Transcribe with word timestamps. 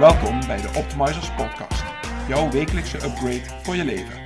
Welkom 0.00 0.46
bij 0.46 0.60
de 0.60 0.70
Optimizers 0.76 1.30
Podcast, 1.34 1.84
jouw 2.28 2.50
wekelijkse 2.50 2.96
upgrade 2.96 3.42
voor 3.62 3.76
je 3.76 3.84
leven. 3.84 4.20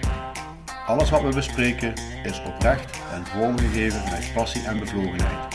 Alles 0.87 1.11
wat 1.11 1.23
we 1.23 1.35
bespreken 1.35 1.93
is 2.25 2.43
oprecht 2.47 3.01
en 3.13 3.27
vormgegeven 3.27 4.03
met 4.11 4.31
passie 4.35 4.67
en 4.67 4.79
bevlogenheid. 4.79 5.55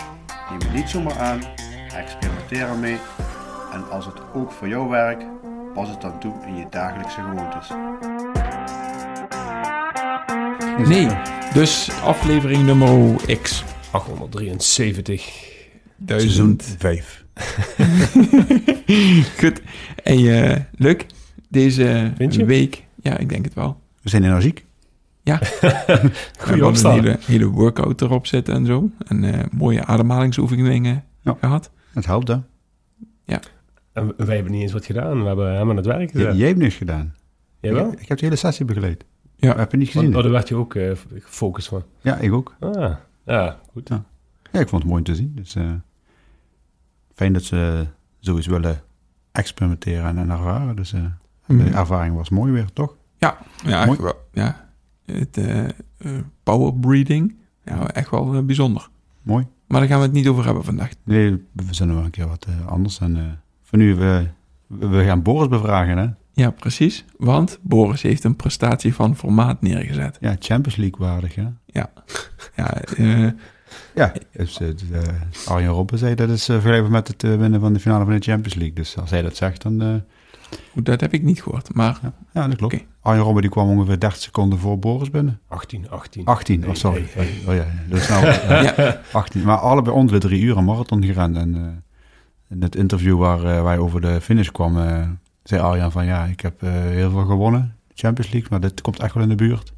Neem 0.49 0.59
het 0.59 0.73
niet 0.73 0.89
zomaar 0.89 1.17
aan, 1.17 1.41
experimenteer 1.95 2.67
ermee 2.67 2.97
en 3.71 3.89
als 3.89 4.05
het 4.05 4.16
ook 4.34 4.52
voor 4.52 4.67
jou 4.67 4.89
werkt, 4.89 5.25
pas 5.73 5.89
het 5.89 6.02
dan 6.02 6.20
toe 6.20 6.33
in 6.45 6.55
je 6.55 6.66
dagelijkse 6.70 7.22
gewoontes. 7.22 7.70
Nee, 10.88 11.08
dus 11.53 11.91
aflevering 12.03 12.66
nummer 12.66 13.16
X. 13.41 13.63
873. 13.91 15.59
Duizend. 15.99 16.76
5. 16.77 17.26
Goed. 19.39 19.62
En 20.03 20.17
eh 20.17 20.58
leuk, 20.75 21.05
deze 21.49 22.12
week, 22.45 22.85
ja, 23.02 23.17
ik 23.17 23.30
denk 23.30 23.45
het 23.45 23.53
wel. 23.53 23.81
We 24.02 24.09
zijn 24.09 24.23
energiek. 24.23 24.66
Ja, 25.23 25.39
we 25.62 25.67
hebben 26.38 26.58
een 26.58 26.64
opstaan. 26.64 26.94
hele, 26.94 27.17
hele 27.25 27.45
workout 27.47 28.02
erop 28.02 28.27
zitten 28.27 28.53
en 28.53 28.66
zo. 28.66 28.89
En 29.08 29.23
eh, 29.23 29.45
mooie 29.52 29.86
ademhalingsoefeningen 29.86 31.03
Ja. 31.22 31.38
gehad. 31.39 31.72
Het 31.94 32.05
helpt 32.05 32.27
hè. 32.27 32.38
En 33.94 34.14
wij 34.17 34.36
hebben 34.36 34.52
niet 34.53 34.61
eens 34.61 34.72
wat 34.72 34.86
gedaan. 34.86 35.22
We 35.22 35.27
hebben 35.27 35.55
hem 35.55 35.70
aan 35.70 35.75
het 35.75 35.86
werk 35.86 36.09
J- 36.09 36.11
gezet. 36.17 36.38
Jij 36.38 36.47
hebt 36.47 36.59
niks 36.59 36.75
gedaan. 36.75 37.16
Jawel? 37.59 37.92
Ik, 37.92 38.00
ik 38.02 38.08
heb 38.08 38.17
de 38.17 38.25
hele 38.25 38.38
sessie 38.38 38.66
begeleid. 38.66 39.05
Ja. 39.36 39.55
Heb 39.58 39.72
je 39.72 39.77
niet 39.77 39.88
gezien? 39.88 40.03
Want, 40.03 40.16
oh, 40.16 40.22
daar 40.23 40.31
werd 40.31 40.47
je 40.47 40.55
ook 40.55 40.75
eh, 40.75 40.92
gefocust 41.20 41.67
van. 41.67 41.83
Ja, 42.02 42.17
ik 42.17 42.33
ook. 42.33 42.55
Ah, 42.59 42.95
ja, 43.25 43.59
goed. 43.72 43.89
Ja. 43.89 44.03
Ja, 44.52 44.59
ik 44.59 44.67
vond 44.67 44.81
het 44.81 44.92
mooi 44.92 45.03
om 45.03 45.08
te 45.08 45.16
zien. 45.16 45.31
Dus, 45.36 45.55
eh, 45.55 45.72
fijn 47.20 47.34
dat 47.34 47.44
ze 47.44 47.88
zoiets 48.20 48.48
willen 48.48 48.81
experimenteren 49.31 50.06
en, 50.06 50.17
en 50.17 50.30
ervaren. 50.30 50.75
Dus 50.75 50.94
eh, 50.94 51.02
de 51.45 51.70
ervaring 51.70 52.16
was 52.16 52.30
mooi 52.30 52.52
weer, 52.52 52.73
toch? 52.73 52.95
Ja, 53.17 53.38
ja, 53.66 53.86
Mooi. 53.86 53.89
echt 53.89 54.02
wel, 54.02 54.28
ja. 54.34 54.70
Het 55.06 55.38
eh, 55.38 55.66
power 56.44 56.73
breathing, 56.73 57.36
ja, 57.66 57.88
echt 57.88 58.09
wel 58.09 58.45
bijzonder. 58.45 58.89
Mooi. 59.22 59.48
Maar 59.67 59.80
daar 59.80 59.89
gaan 59.89 60.00
we 60.00 60.06
het 60.06 60.14
niet 60.14 60.28
over 60.28 60.45
hebben 60.45 60.64
vandaag. 60.64 60.92
Nee, 61.03 61.45
we 61.52 61.73
zijn 61.73 61.88
nog 61.88 61.98
wel 61.98 62.06
een 62.06 62.11
keer 62.11 62.28
wat 62.28 62.48
anders. 62.66 63.00
En 63.00 63.42
voor 63.64 63.78
nu, 63.78 63.95
we, 63.95 64.28
we 64.67 65.04
gaan 65.04 65.22
Boris 65.22 65.48
bevragen, 65.48 65.98
hè? 65.98 66.08
Ja, 66.33 66.52
precies. 66.52 67.06
Want 67.17 67.59
Boris 67.61 68.02
heeft 68.02 68.23
een 68.23 68.36
prestatie 68.36 68.94
van 68.94 69.16
formaat 69.16 69.61
neergezet. 69.61 70.17
Ja, 70.20 70.36
Champions 70.39 70.76
League 70.76 71.08
waardig, 71.08 71.36
hè? 71.36 71.48
Ja, 71.66 71.92
eh, 72.95 73.28
Ja, 73.95 74.14
dus, 74.31 74.59
eh, 74.59 74.67
eh, 74.70 75.03
Arjen 75.48 75.70
Robben 75.72 75.98
zei 75.98 76.16
dat 76.16 76.30
is 76.30 76.50
eh, 76.50 76.56
vergeleken 76.59 76.92
met 76.92 77.08
het 77.08 77.22
winnen 77.22 77.59
van 77.59 77.73
de 77.73 77.80
finale 77.80 78.03
van 78.06 78.14
de 78.14 78.20
Champions 78.22 78.56
League. 78.56 78.76
Dus 78.76 78.98
als 78.98 79.09
hij 79.09 79.22
dat 79.22 79.36
zegt, 79.36 79.61
dan... 79.61 79.81
eh, 79.81 79.95
goed, 80.73 80.86
dat 80.86 81.02
heb 81.02 81.14
ik 81.14 81.23
niet 81.23 81.42
gehoord. 81.44 81.73
Maar 81.73 82.00
ja, 82.02 82.14
ja, 82.34 82.48
dat 82.48 82.58
klopt. 82.58 82.73
Oké. 82.73 82.84
Arjen 83.02 83.23
Robben 83.23 83.42
die 83.42 83.52
kwam 83.52 83.70
ongeveer 83.70 84.00
30 84.00 84.22
seconden 84.22 84.59
voor 84.59 84.80
Boris 84.80 85.09
binnen. 85.09 85.39
18, 85.48 85.89
18. 85.89 86.26
18, 86.26 86.59
oh 86.59 86.66
Hey, 86.66 86.76
sorry. 86.76 87.06
hey. 87.09 87.30
Oh 87.48 87.53
ja, 87.56 87.66
dat 87.89 88.00
is 88.00 88.08
nou... 88.09 88.26
ja, 88.66 89.02
18, 89.11 89.42
maar 89.44 89.58
allebei 89.58 89.95
onder 89.95 90.20
de 90.20 90.27
drie 90.27 90.42
uur 90.42 90.58
een 90.58 90.64
marathon 90.66 91.04
gerend. 91.04 91.38
En 91.38 91.55
eh, 91.55 91.61
in 92.49 92.61
het 92.61 92.76
interview 92.76 93.17
waar 93.17 93.43
eh, 93.43 93.64
wij 93.64 93.77
over 93.77 94.02
de 94.02 94.22
finish 94.22 94.49
kwam, 94.49 94.77
eh, 94.80 95.08
zei 95.43 95.61
Arjan 95.61 95.92
van 95.92 96.05
ja, 96.05 96.26
ik 96.26 96.39
heb 96.39 96.64
eh, 96.64 96.72
heel 96.72 97.11
veel 97.11 97.26
gewonnen, 97.26 97.76
Champions 97.93 98.32
League, 98.32 98.49
maar 98.52 98.60
dit 98.60 98.82
komt 98.82 98.99
echt 98.99 99.14
wel 99.14 99.23
in 99.23 99.30
de 99.30 99.36
buurt. 99.36 99.73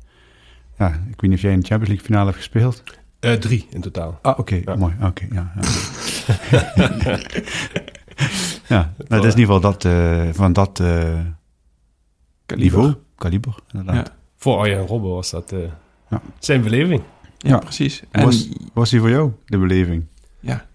Ja, 0.77 0.87
ik 0.87 1.21
weet 1.21 1.29
niet 1.29 1.33
of 1.33 1.41
jij 1.41 1.51
in 1.53 1.59
de 1.59 1.65
Champions 1.65 1.87
League 1.89 2.05
finale 2.05 2.25
hebt 2.25 2.37
gespeeld. 2.37 2.83
Eh, 3.21 3.33
drie 3.33 3.67
in 3.69 3.81
totaal. 3.81 4.19
Ah, 4.21 4.39
oké, 4.39 4.61
Ja. 4.65 4.75
mooi. 4.75 4.93
Oké, 5.01 5.27
ja. 5.31 5.51
Ja, 5.55 5.61
ja 8.67 8.93
nou, 8.97 9.21
dat 9.21 9.25
is 9.25 9.33
in 9.33 9.39
ieder 9.39 9.55
geval 9.55 9.59
dat, 9.59 9.85
eh, 9.85 10.29
van 10.31 10.53
dat 10.53 10.79
eh, 10.79 11.19
niveau, 12.55 12.93
kaliber, 13.15 13.55
inderdaad. 13.71 14.07
Ja. 14.07 14.15
Voor 14.37 14.57
Arjen 14.57 14.85
Robben 14.87 15.11
was 15.11 15.29
dat 15.29 15.51
eh, 15.51 15.59
Ja. 16.09 16.21
zijn 16.39 16.61
beleving. 16.61 17.01
ja, 17.37 17.49
Ja. 17.49 17.57
precies. 17.57 18.03
En 18.11 18.23
was, 18.25 18.49
was 18.73 18.89
die 18.89 18.99
voor 18.99 19.09
jou, 19.09 19.31
de 19.45 19.57
beleving? 19.57 20.05
ja, 20.39 20.65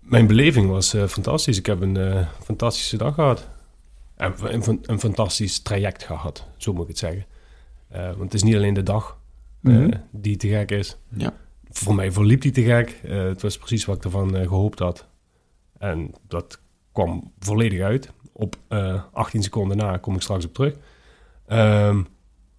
Mijn 0.00 0.26
beleving 0.26 0.68
was 0.68 0.94
eh, 0.94 1.06
fantastisch. 1.06 1.58
Ik 1.58 1.66
heb 1.66 1.80
een 1.80 1.96
eh, 1.96 2.26
fantastische 2.42 2.96
dag 2.96 3.14
gehad. 3.14 3.48
En 4.16 4.34
een, 4.42 4.80
een, 4.82 5.00
fantastisch 5.00 5.58
traject 5.60 6.04
gehad, 6.04 6.46
zo 6.56 6.72
moet 6.72 6.82
ik 6.82 6.88
het 6.88 6.98
zeggen. 6.98 7.24
Eh, 7.88 8.04
want 8.04 8.18
het 8.22 8.34
is 8.34 8.42
niet 8.42 8.54
alleen 8.54 8.74
de 8.74 8.82
dag 8.82 9.16
Mhm. 9.60 9.90
die 10.10 10.36
te 10.36 10.48
gek 10.48 10.70
is. 10.70 10.96
Ja. 11.16 11.32
Voor 11.72 11.94
mij 11.94 12.12
verliep 12.12 12.40
die 12.40 12.50
te 12.52 12.62
gek. 12.62 13.00
Eh, 13.04 13.22
het 13.22 13.42
was 13.42 13.58
precies 13.58 13.84
wat 13.84 13.96
ik 13.96 14.04
ervan 14.04 14.36
eh, 14.36 14.42
gehoopt 14.48 14.78
had. 14.78 15.06
En 15.78 16.10
dat 16.28 16.60
kwam 16.92 17.32
volledig 17.38 17.80
uit. 17.80 18.12
Op 18.32 18.56
eh 18.68 19.02
18 19.12 19.42
seconden 19.42 19.76
na 19.76 19.96
kom 19.96 20.14
ik 20.14 20.20
straks 20.22 20.44
op 20.44 20.54
terug. 20.54 20.74
Ehm, 21.46 22.02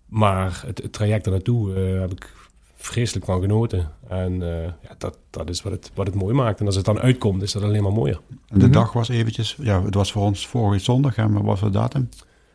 maar 0.06 0.64
het, 0.66 0.82
het 0.82 0.94
traject 0.94 1.26
ernaartoe 1.26 1.74
eh 1.76 2.00
heb 2.00 2.12
ik 2.12 2.34
vreselijk 2.76 3.26
van 3.26 3.42
genoten. 3.42 3.92
En 4.08 4.42
eh, 4.42 4.64
ja, 4.64 4.96
dat, 4.98 5.18
dat 5.30 5.50
is 5.50 5.62
wat 5.62 5.72
het, 5.72 5.92
wat 5.94 6.06
het 6.06 6.16
mooi 6.16 6.34
maakt. 6.34 6.60
En 6.60 6.66
als 6.66 6.76
het 6.76 6.86
dan 6.86 7.00
uitkomt, 7.00 7.42
is 7.42 7.52
dat 7.52 7.64
alleen 7.64 7.84
maar 7.84 7.92
mooier. 7.94 8.22
En 8.48 8.60
de 8.60 8.66
Mhm. 8.66 8.74
dag 8.74 8.94
was 8.94 9.10
eventjes, 9.10 9.58
ja, 9.62 9.84
het 9.84 9.94
was 9.94 10.12
voor 10.12 10.24
ons 10.24 10.48
vorige 10.48 10.84
zondag, 10.84 11.16
en 11.18 11.34
wat 11.34 11.44
was 11.44 11.60
de 11.60 11.70
datum? 11.70 12.10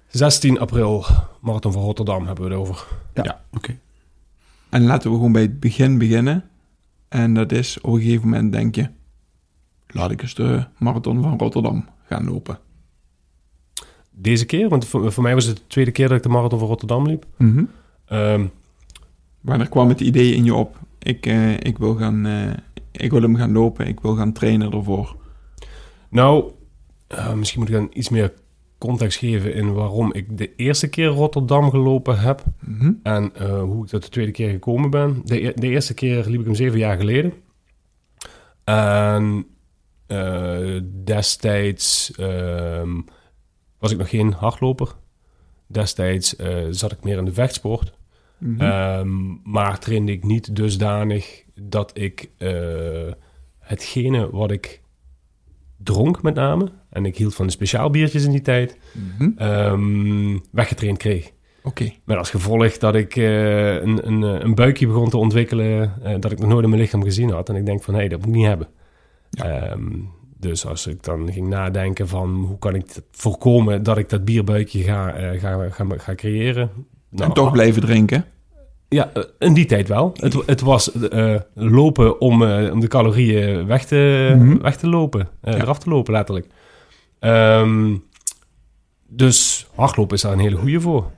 16 0.08 0.58
april, 0.58 1.04
Marathon 1.40 1.72
van 1.72 1.82
Rotterdam 1.82 2.26
hebben 2.26 2.44
we 2.44 2.50
het 2.50 2.58
over. 2.60 2.86
Ja, 3.14 3.44
oké. 3.56 3.78
En 4.70 4.84
laten 4.84 5.10
we 5.10 5.16
gewoon 5.16 5.32
bij 5.32 5.42
het 5.42 5.60
begin 5.60 5.98
beginnen. 5.98 6.44
En 7.08 7.34
dat 7.34 7.52
is 7.52 7.80
op 7.80 7.92
een 7.92 8.00
gegeven 8.00 8.28
moment 8.28 8.52
denk 8.52 8.74
je, 8.74 8.88
laat 9.86 10.10
ik 10.10 10.22
eens 10.22 10.34
de 10.34 10.64
marathon 10.78 11.22
van 11.22 11.38
Rotterdam 11.38 11.88
gaan 12.04 12.24
lopen. 12.24 12.58
Deze 14.10 14.46
keer, 14.46 14.68
want 14.68 14.86
voor, 14.86 15.12
voor 15.12 15.22
mij 15.22 15.34
was 15.34 15.44
het 15.44 15.56
de 15.56 15.66
tweede 15.66 15.90
keer 15.90 16.08
dat 16.08 16.16
ik 16.16 16.22
de 16.22 16.28
Marathon 16.28 16.58
van 16.58 16.68
Rotterdam 16.68 17.06
liep. 17.06 17.26
Mhm. 17.36 17.64
Ehm, 18.04 18.44
Wanneer 19.40 19.68
kwam 19.68 19.88
het 19.88 20.00
idee 20.00 20.34
in 20.34 20.44
je 20.44 20.54
op? 20.54 20.76
Ik, 20.98 21.26
eh, 21.26 21.52
ik, 21.54 21.78
wil 21.78 21.94
gaan, 21.94 22.26
eh, 22.26 22.50
ik 22.90 23.10
wil 23.10 23.22
hem 23.22 23.36
gaan 23.36 23.52
lopen, 23.52 23.86
ik 23.86 24.00
wil 24.00 24.14
gaan 24.14 24.32
trainen 24.32 24.72
ervoor. 24.72 25.16
Nou, 26.08 26.52
eh, 27.06 27.32
misschien 27.32 27.60
moet 27.60 27.68
ik 27.68 27.74
dan 27.74 27.90
iets 27.92 28.08
meer 28.08 28.32
context 28.78 29.18
geven 29.18 29.54
in 29.54 29.72
waarom 29.72 30.12
ik 30.14 30.38
de 30.38 30.54
eerste 30.54 30.88
keer 30.88 31.06
Rotterdam 31.06 31.70
gelopen 31.70 32.18
heb 32.18 32.42
Mhm. 32.60 32.92
en 33.02 33.34
eh, 33.34 33.60
hoe 33.62 33.84
ik 33.84 33.90
tot 33.90 34.02
de 34.02 34.08
tweede 34.08 34.32
keer 34.32 34.50
gekomen 34.50 34.90
ben. 34.90 35.20
De, 35.24 35.46
e- 35.46 35.52
de 35.54 35.68
eerste 35.68 35.94
keer 35.94 36.24
liep 36.26 36.40
ik 36.40 36.46
hem 36.46 36.54
zeven 36.54 36.78
jaar 36.78 36.96
geleden. 36.96 37.32
En 38.64 39.46
eh, 40.06 40.80
destijds 41.04 42.12
ehm, 42.16 43.00
was 43.78 43.92
ik 43.92 43.98
nog 43.98 44.08
geen 44.08 44.32
hardloper. 44.32 44.94
Destijds 45.66 46.36
eh, 46.36 46.66
zat 46.70 46.92
ik 46.92 47.04
meer 47.04 47.18
in 47.18 47.24
de 47.24 47.32
vechtsport. 47.32 47.92
Mhm. 48.38 48.60
Ehm, 48.60 49.50
maar 49.52 49.78
trainde 49.78 50.12
ik 50.12 50.24
niet 50.24 50.56
dusdanig 50.56 51.44
dat 51.60 51.90
ik 51.98 52.30
hetgene 53.58 54.30
wat 54.30 54.50
ik 54.50 54.80
dronk 55.82 56.22
met 56.22 56.34
name, 56.34 56.68
en 56.90 57.04
ik 57.06 57.16
hield 57.16 57.34
van 57.34 57.46
de 57.46 57.52
speciaalbiertjes 57.52 58.24
in 58.24 58.30
die 58.30 58.40
tijd, 58.40 58.78
Mhm. 58.92 59.30
ehm, 59.36 60.38
weggetraind 60.52 60.98
kreeg. 60.98 61.30
Oké. 61.62 61.92
Met 62.04 62.16
als 62.16 62.30
gevolg 62.30 62.78
dat 62.78 62.94
ik 62.94 63.16
eh, 63.16 63.74
een, 63.74 64.06
een, 64.06 64.22
eh, 64.22 64.40
een 64.44 64.54
buikje 64.54 64.86
begon 64.86 65.08
te 65.10 65.16
ontwikkelen 65.16 65.92
eh, 66.02 66.14
dat 66.20 66.32
ik 66.32 66.38
nog 66.38 66.48
nooit 66.48 66.62
in 66.64 66.70
mijn 66.70 66.82
lichaam 66.82 67.02
gezien 67.02 67.30
had. 67.30 67.48
En 67.48 67.56
ik 67.56 67.66
denk 67.66 67.82
van, 67.82 67.94
hé, 67.94 68.08
dat 68.08 68.18
moet 68.18 68.28
ik 68.28 68.34
niet 68.34 68.46
hebben. 68.46 68.68
Ehm, 69.30 69.88
dus 70.38 70.66
als 70.66 70.86
ik 70.86 71.02
dan 71.02 71.32
ging 71.32 71.48
nadenken 71.48 72.08
van, 72.08 72.44
hoe 72.48 72.58
kan 72.58 72.74
ik 72.74 72.84
voorkomen 73.10 73.82
dat 73.82 73.98
ik 73.98 74.08
dat 74.08 74.24
bierbuikje 74.24 74.82
ga, 74.82 75.10
ga, 75.38 75.68
ga, 75.70 75.84
ga 75.96 76.14
creëren? 76.14 76.70
en 76.70 76.86
Nou, 77.10 77.32
toch 77.32 77.52
blijven 77.52 77.82
drinken. 77.82 78.24
Ja, 78.88 79.10
eh, 79.12 79.22
in 79.38 79.54
die 79.54 79.66
tijd 79.66 79.88
wel. 79.88 80.12
Het, 80.20 80.46
het 80.46 80.60
was 80.60 80.92
eh, 80.92 81.34
lopen 81.54 82.20
om, 82.20 82.42
eh, 82.44 82.72
om 82.72 82.80
de 82.80 82.88
calorieën 82.88 83.66
weg 83.66 83.84
te, 83.84 84.32
Mhm. 84.38 84.58
weg 84.58 84.76
te 84.76 84.88
lopen. 84.88 85.28
Ja. 85.42 85.54
Eraf 85.54 85.78
te 85.78 85.88
lopen, 85.88 86.12
letterlijk. 86.12 86.46
Ehm, 87.18 87.96
dus 89.06 89.66
hardlopen 89.74 90.16
is 90.16 90.22
daar 90.22 90.32
een 90.32 90.38
hele 90.38 90.56
goede 90.56 90.80
voor. 90.80 91.10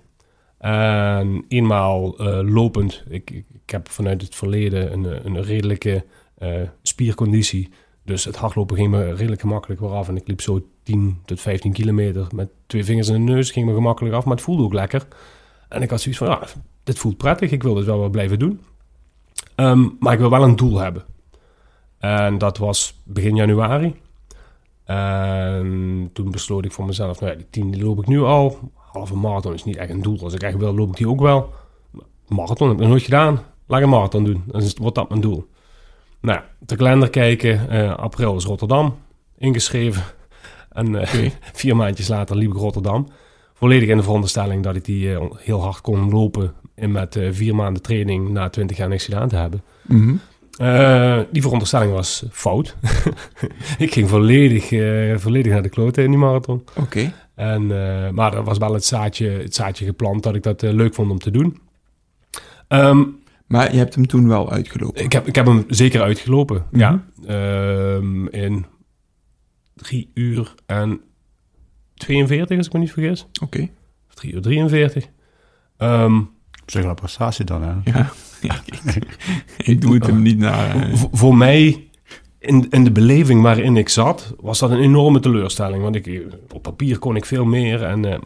En 0.59 1.45
eenmaal 1.49 2.15
lopend, 2.45 3.05
ik, 3.09 3.31
ik, 3.31 3.71
heb 3.71 3.91
vanuit 3.91 4.23
het 4.23 4.35
verleden 4.35 4.93
een, 4.93 5.27
een 5.27 5.43
redelijke 5.43 6.05
spierconditie. 6.83 7.69
Dus 8.05 8.25
het 8.25 8.37
hardlopen 8.37 8.77
ging 8.77 8.91
me 8.91 9.15
redelijk 9.15 9.41
gemakkelijk 9.41 9.81
weer 9.81 9.91
af. 9.91 10.09
En 10.09 10.17
ik 10.17 10.29
liep 10.29 10.41
zo 10.41 10.67
10 10.83 11.19
tot 11.25 11.41
15 11.41 11.73
kilometer 11.73 12.27
met 12.35 12.49
twee 12.67 12.85
vingers 12.85 13.09
in 13.09 13.27
de 13.27 13.33
neus. 13.33 13.51
Ging 13.51 13.67
me 13.67 13.75
gemakkelijk 13.75 14.15
af, 14.15 14.25
maar 14.25 14.35
het 14.35 14.45
voelde 14.45 14.63
ook 14.63 14.73
lekker. 14.73 15.07
En 15.71 15.83
ik 15.83 15.91
had 15.91 16.01
zoiets 16.01 16.21
van, 16.21 16.29
ja, 16.31 16.43
dit 16.85 16.99
voelt 16.99 17.17
prettig. 17.17 17.51
Ik 17.51 17.63
wil 17.63 17.75
dit 17.75 17.85
wel 17.85 17.99
wel 17.99 18.09
blijven 18.09 18.39
doen. 18.39 18.61
Ehm, 19.55 19.89
maar 19.99 20.13
ik 20.13 20.19
wil 20.19 20.31
wel 20.31 20.43
een 20.43 20.57
doel 20.57 20.79
hebben. 20.79 21.05
En 21.99 22.39
dat 22.39 22.59
was 22.59 23.01
begin 23.05 23.37
januari. 23.37 23.95
En 24.85 26.11
toen 26.13 26.31
besloot 26.31 26.65
ik 26.65 26.73
voor 26.73 26.85
mezelf, 26.85 27.21
nou 27.21 27.33
ja, 27.33 27.39
die 27.39 27.47
10 27.51 27.71
die 27.71 27.85
loop 27.85 27.99
ik 27.99 28.07
nu 28.07 28.21
al. 28.21 28.59
Halve 28.75 29.17
marathon 29.17 29.55
is 29.55 29.65
niet 29.65 29.77
echt 29.77 29.91
een 29.91 30.03
doel. 30.03 30.21
Als 30.23 30.35
ik 30.35 30.43
echt 30.43 30.57
wil, 30.57 30.75
loop 30.75 30.89
ik 30.89 30.97
die 30.97 31.09
ook 31.09 31.21
wel. 31.21 31.53
Marathon 32.29 32.67
heb 32.69 32.77
ik 32.77 32.83
nog 32.83 32.91
nooit 32.91 33.03
gedaan. 33.03 33.43
Laat 33.67 33.79
ik 33.79 33.85
een 33.85 33.91
marathon 33.91 34.25
doen. 34.25 34.43
Dan 34.47 34.63
wordt 34.77 34.97
dat 34.97 35.09
mijn 35.09 35.21
doel. 35.21 35.49
Nou, 36.21 36.39
ja, 36.39 36.45
de 36.59 36.77
kalender 36.77 37.11
kijken. 37.11 37.69
eh, 37.69 37.97
april 37.97 38.37
is 38.37 38.45
Rotterdam. 38.45 38.99
Ingeschreven. 39.39 40.03
En 40.71 40.95
eh, 40.95 41.31
vier 41.53 41.77
maandjes 41.77 42.09
later 42.09 42.37
liep 42.37 42.51
ik 42.51 42.57
Rotterdam. 42.57 43.09
Volledig 43.61 43.89
in 43.89 43.97
de 43.97 44.03
veronderstelling 44.03 44.63
dat 44.63 44.77
ik 44.77 44.85
die 44.85 45.15
eh, 45.15 45.25
heel 45.37 45.63
hard 45.63 45.81
kon 45.81 46.11
lopen. 46.11 46.53
En 46.75 46.93
met 46.93 47.17
eh, 47.17 47.29
vier 47.31 47.55
maanden 47.55 47.83
training 47.83 48.29
na 48.29 48.49
20 48.49 48.77
jaar 48.77 48.89
niks 48.89 49.05
gedaan 49.05 49.29
te 49.29 49.37
hebben. 49.37 49.63
Mhm. 49.87 50.15
Eh, 50.57 51.19
die 51.31 51.43
veronderstelling 51.43 51.93
was 51.93 52.25
fout. 52.31 52.77
ik 53.79 53.93
ging 53.93 54.09
volledig, 54.09 54.69
volledig 55.21 55.53
naar 55.53 55.63
de 55.63 55.69
kloten 55.69 56.05
in 56.05 56.11
die 56.11 56.19
marathon. 56.19 56.65
Oké. 56.77 57.13
En, 57.35 57.67
maar 58.15 58.35
er 58.35 58.45
was 58.45 58.59
wel 58.59 58.75
het 58.75 58.85
zaadje, 58.85 59.29
het 59.29 59.55
zaadje 59.55 59.85
geplant 59.85 60.23
dat 60.23 60.35
ik 60.35 60.43
dat 60.43 60.63
leuk 60.63 60.95
vond 60.95 61.11
om 61.11 61.19
te 61.19 61.31
doen. 61.31 61.61
Ehm, 62.69 63.03
Maar 63.47 63.73
je 63.73 63.79
hebt 63.79 63.95
hem 63.95 64.07
toen 64.07 64.29
wel 64.29 64.51
uitgelopen. 64.51 65.05
ik, 65.05 65.13
heb, 65.13 65.27
ik 65.27 65.35
heb 65.35 65.47
hem 65.47 65.65
zeker 65.69 66.03
uitgelopen. 66.03 66.65
Mhm. 66.71 66.81
Ja. 66.81 67.05
Ehm, 67.27 68.27
in 68.27 68.67
drie 69.75 70.11
uur 70.15 70.55
en 70.67 71.01
42, 72.01 72.57
als 72.57 72.67
ik 72.67 72.73
me 72.73 72.79
niet 72.79 72.93
vergis. 72.93 73.27
Oké. 73.43 73.69
Of 74.09 74.15
drie 74.15 74.33
uur 74.33 74.41
43. 74.43 75.07
Ehm, 75.77 76.17
Op 76.63 76.71
zich 76.71 76.81
wel 76.81 76.91
een 76.91 76.97
prestatie 76.97 77.45
dan, 77.45 77.63
hè? 77.63 77.73
Ja. 77.93 78.11
Ik, 78.41 78.99
ik 79.57 79.81
doe 79.81 79.95
het 79.95 80.07
hem 80.07 80.23
niet 80.23 80.39
naar... 80.39 80.91
voor 81.13 81.37
mij, 81.37 81.89
in, 82.39 82.67
in 82.71 82.85
de 82.85 82.91
beleving 82.93 83.43
waarin 83.43 83.77
ik 83.77 83.89
zat, 83.89 84.35
was 84.41 84.59
dat 84.59 84.71
een 84.71 84.81
enorme 84.81 85.21
teleurstelling. 85.21 85.83
Want 85.83 85.95
ik, 85.95 86.23
op 86.53 86.63
papier 86.63 86.99
kon 86.99 87.17
ik 87.17 87.25
veel 87.25 87.45
meer. 87.45 87.83
En 87.83 88.05
eh, 88.05 88.19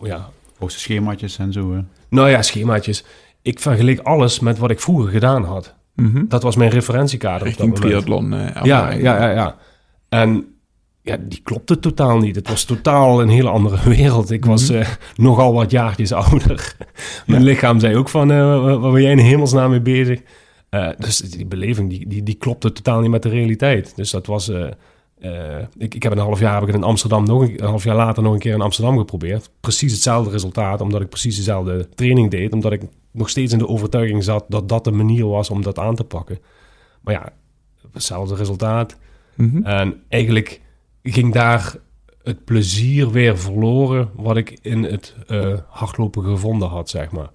ja, 0.00 0.28
Ook 0.58 0.70
schemaatjes 0.70 1.38
en 1.38 1.52
zo, 1.52 1.74
hè? 1.74 1.80
nou 2.08 2.28
ja, 2.28 2.42
schemaatjes. 2.42 3.04
Ik 3.42 3.60
vergeleek 3.60 3.98
alles 4.00 4.40
met 4.40 4.58
wat 4.58 4.70
ik 4.70 4.80
vroeger 4.80 5.10
gedaan 5.10 5.44
had. 5.44 5.74
mhm. 5.94 6.24
Dat 6.28 6.42
was 6.42 6.56
mijn 6.56 6.70
referentiekader 6.70 7.46
op 7.48 7.56
dat 7.56 7.66
Richting 7.66 7.74
moment. 7.74 8.04
triathlon. 8.04 8.32
eh, 8.32 8.64
Ja, 8.64 8.90
ja, 8.90 9.22
ja, 9.22 9.30
ja. 9.30 9.56
En 10.08 10.51
ja, 11.02 11.16
die 11.20 11.40
klopte 11.42 11.78
totaal 11.78 12.18
niet. 12.18 12.36
Het 12.36 12.48
was 12.48 12.64
totaal 12.64 13.20
een 13.22 13.28
hele 13.28 13.48
andere 13.48 13.88
wereld. 13.96 14.30
Ik 14.30 14.44
was 14.44 14.68
eh, 14.68 14.88
nogal 15.16 15.52
wat 15.52 15.70
jaartjes 15.70 16.12
ouder. 16.22 16.76
Mijn 17.26 17.40
Ja. 17.42 17.46
lichaam 17.48 17.80
zei 17.80 17.96
ook 17.96 18.08
van, 18.08 18.30
eh, 18.30 18.78
waar 18.80 18.92
ben 18.92 19.02
jij 19.02 19.10
in 19.10 19.18
hemelsnaam 19.18 19.70
mee 19.70 19.80
bezig? 19.80 20.20
Eh, 20.68 20.88
dus 20.98 21.16
die 21.18 21.46
beleving, 21.46 21.90
die, 21.90 22.08
die, 22.08 22.22
die 22.22 22.34
klopte 22.34 22.72
totaal 22.72 23.00
niet 23.00 23.10
met 23.10 23.22
de 23.22 23.28
realiteit. 23.28 23.92
Dus 23.96 24.10
dat 24.10 24.26
was... 24.26 24.48
ik, 25.78 25.94
ik 25.94 26.02
heb 26.02 26.12
een 26.12 26.18
half 26.18 26.40
jaar 26.40 26.60
heb 26.60 26.68
ik 26.68 26.74
in 26.74 26.82
Amsterdam 26.82 27.24
nog 27.26 27.42
een, 27.42 27.62
een 27.62 27.68
half 27.68 27.84
jaar 27.84 27.96
later 27.96 28.22
nog 28.22 28.32
een 28.32 28.38
keer 28.38 28.54
in 28.54 28.60
Amsterdam 28.60 28.98
geprobeerd. 28.98 29.50
Precies 29.60 29.92
hetzelfde 29.92 30.30
resultaat, 30.30 30.80
omdat 30.80 31.00
ik 31.00 31.08
precies 31.08 31.36
dezelfde 31.36 31.88
training 31.94 32.30
deed. 32.30 32.52
Omdat 32.52 32.72
ik 32.72 32.82
nog 33.12 33.28
steeds 33.28 33.52
in 33.52 33.58
de 33.58 33.68
overtuiging 33.68 34.24
zat 34.24 34.44
dat 34.48 34.68
dat 34.68 34.84
de 34.84 34.90
manier 34.90 35.26
was 35.26 35.50
om 35.50 35.62
dat 35.62 35.78
aan 35.78 35.94
te 35.94 36.04
pakken. 36.04 36.38
Maar 37.00 37.14
ja, 37.14 37.32
hetzelfde 37.92 38.34
resultaat. 38.34 38.96
Mhm. 39.34 39.64
En 39.64 40.02
eigenlijk 40.08 40.60
ging 41.02 41.32
daar 41.32 41.74
het 42.22 42.44
plezier 42.44 43.10
weer 43.10 43.38
verloren 43.38 44.10
wat 44.14 44.36
ik 44.36 44.58
in 44.62 44.82
het 44.82 45.14
eh, 45.26 45.58
hardlopen 45.68 46.24
gevonden 46.24 46.68
had, 46.68 46.90
zeg 46.90 47.10
maar. 47.10 47.30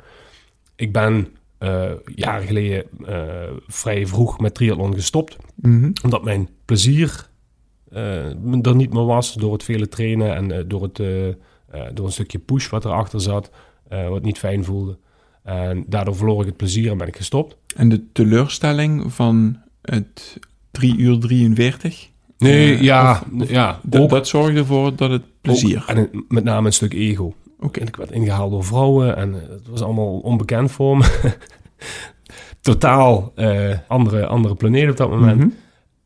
Ik 0.76 0.92
ben 0.92 1.28
eh, 1.58 1.92
jaren 2.16 2.48
geleden 2.48 2.86
eh, 3.06 3.52
vrij 3.68 4.08
vroeg 4.08 4.40
met 4.40 4.54
triathlon 4.54 4.94
gestopt, 4.94 5.38
Mhm. 5.56 5.92
omdat 6.04 6.24
mijn 6.24 6.50
plezier 6.66 7.30
er 7.92 8.76
niet 8.76 8.94
meer 8.94 9.06
was 9.06 9.34
door 9.34 9.54
het 9.54 9.64
vele 9.64 9.88
trainen 9.88 10.36
en 10.36 10.68
door, 10.68 10.82
het, 10.84 10.96
door 11.94 12.06
een 12.06 12.12
stukje 12.12 12.40
push 12.40 12.70
wat 12.70 12.86
erachter 12.86 13.22
zat, 13.22 13.52
wat 13.90 14.24
niet 14.24 14.38
fijn 14.38 14.64
voelde. 14.64 14.98
En 15.44 15.84
daardoor 15.88 16.16
verloor 16.16 16.40
ik 16.42 16.46
het 16.48 16.58
plezier 16.58 16.92
en 16.92 16.98
ben 16.98 17.08
ik 17.08 17.16
gestopt. 17.16 17.58
En 17.76 17.90
de 17.90 18.12
teleurstelling 18.12 19.14
van 19.14 19.60
het 19.82 20.40
3 20.72 20.98
uur 20.98 21.20
43? 21.20 22.10
Nee, 22.38 22.74
Eh, 22.76 22.82
ja, 22.82 23.24
of- 23.40 23.50
ja. 23.50 23.80
Dat, 23.84 24.02
ook- 24.02 24.10
dat 24.10 24.28
zorgde 24.28 24.60
ervoor 24.60 24.96
dat 24.96 25.10
het 25.12 25.24
plezier... 25.42 25.78
ook- 25.82 25.88
en 25.96 26.26
met 26.28 26.44
name 26.44 26.68
een 26.68 26.74
stuk 26.74 26.94
ego. 26.94 27.34
Oké. 27.60 27.80
En 27.80 27.88
ik 27.88 27.96
werd 27.96 28.12
ingehaald 28.12 28.52
door 28.52 28.64
vrouwen 28.66 29.16
en 29.16 29.34
eh, 29.36 29.50
het 29.50 29.68
was 29.68 29.82
allemaal 29.82 30.18
onbekend 30.20 30.72
voor 30.72 30.98
me. 30.98 31.34
Totaal 32.62 33.32
eh, 33.36 33.78
andere, 33.88 34.26
andere 34.26 34.56
planeet 34.56 34.90
op 34.90 34.98
dat 34.98 35.10
moment. 35.10 35.38
Mhm. 35.40 35.48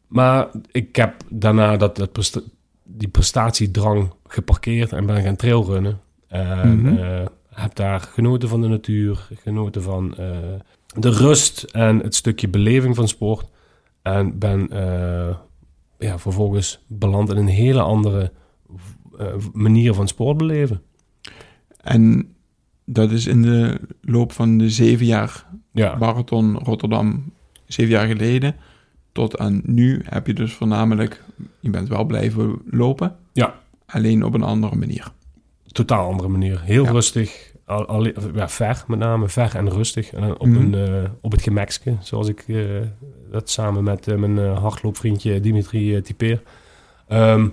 Maar 0.07 0.47
ik 0.71 0.95
heb 0.95 1.13
daarna 1.29 1.77
dat, 1.77 1.95
dat 1.95 2.11
presta- 2.11 2.41
die 2.83 3.07
prestatiedrang 3.07 4.13
geparkeerd 4.27 4.91
en 4.91 5.05
ben 5.05 5.21
gaan 5.23 5.35
trailrunnen. 5.35 5.99
En 6.27 6.81
Mhm. 6.81 7.25
heb 7.53 7.75
daar 7.75 7.99
genoten 7.99 8.49
van 8.49 8.61
de 8.61 8.67
natuur, 8.67 9.27
genoten 9.43 9.83
van 9.83 10.13
de 10.95 11.09
rust 11.09 11.63
en 11.63 11.99
het 11.99 12.15
stukje 12.15 12.47
beleving 12.47 12.95
van 12.95 13.07
sport. 13.07 13.45
En 14.01 14.39
ben 14.39 14.69
ja, 16.01 16.19
vervolgens 16.19 16.83
beland 16.87 17.29
in 17.29 17.37
een 17.37 17.47
hele 17.47 17.81
andere 17.81 18.31
eh, 19.19 19.27
manier 19.53 19.93
van 19.93 20.07
sport 20.07 20.37
beleven. 20.37 20.81
En 21.81 22.33
dat 22.85 23.11
is 23.11 23.27
in 23.27 23.41
de 23.41 23.79
loop 24.01 24.31
van 24.31 24.57
de 24.57 24.69
zeven 24.69 25.05
jaar 25.05 25.45
Ja, 25.71 25.95
marathon 25.95 26.57
Rotterdam, 26.57 27.33
zeven 27.65 27.91
jaar 27.91 28.07
geleden, 28.07 28.55
tot 29.11 29.37
aan 29.37 29.61
nu 29.65 30.01
heb 30.05 30.27
je 30.27 30.33
dus 30.33 30.53
voornamelijk, 30.53 31.23
je 31.59 31.69
bent 31.69 31.87
wel 31.87 32.03
blijven 32.05 32.61
lopen, 32.69 33.15
Ja. 33.33 33.59
alleen 33.85 34.23
op 34.25 34.33
een 34.33 34.43
andere 34.43 34.75
manier. 34.75 35.11
totaal 35.71 36.09
andere 36.11 36.29
manier. 36.29 36.61
Heel 36.61 36.83
Ja. 36.83 36.91
rustig. 36.91 37.50
Al, 37.71 37.85
al- 37.85 38.05
ja, 38.35 38.49
ver 38.49 38.83
met 38.87 38.99
name, 38.99 39.29
ver 39.29 39.55
en 39.55 39.69
rustig. 39.69 40.13
En 40.13 40.39
op, 40.39 40.47
Mhm. 40.47 40.55
een, 40.73 40.87
eh, 41.03 41.09
op 41.21 41.31
het 41.31 41.41
gemakske, 41.41 41.95
zoals 41.99 42.27
ik 42.27 42.43
eh, 42.47 42.57
dat 43.31 43.49
samen 43.49 43.83
met 43.83 44.07
eh, 44.07 44.15
mijn 44.15 44.37
hardloopvriendje 44.37 45.39
Dimitri 45.39 46.01
typeer. 46.01 46.41
Ehm, 47.07 47.47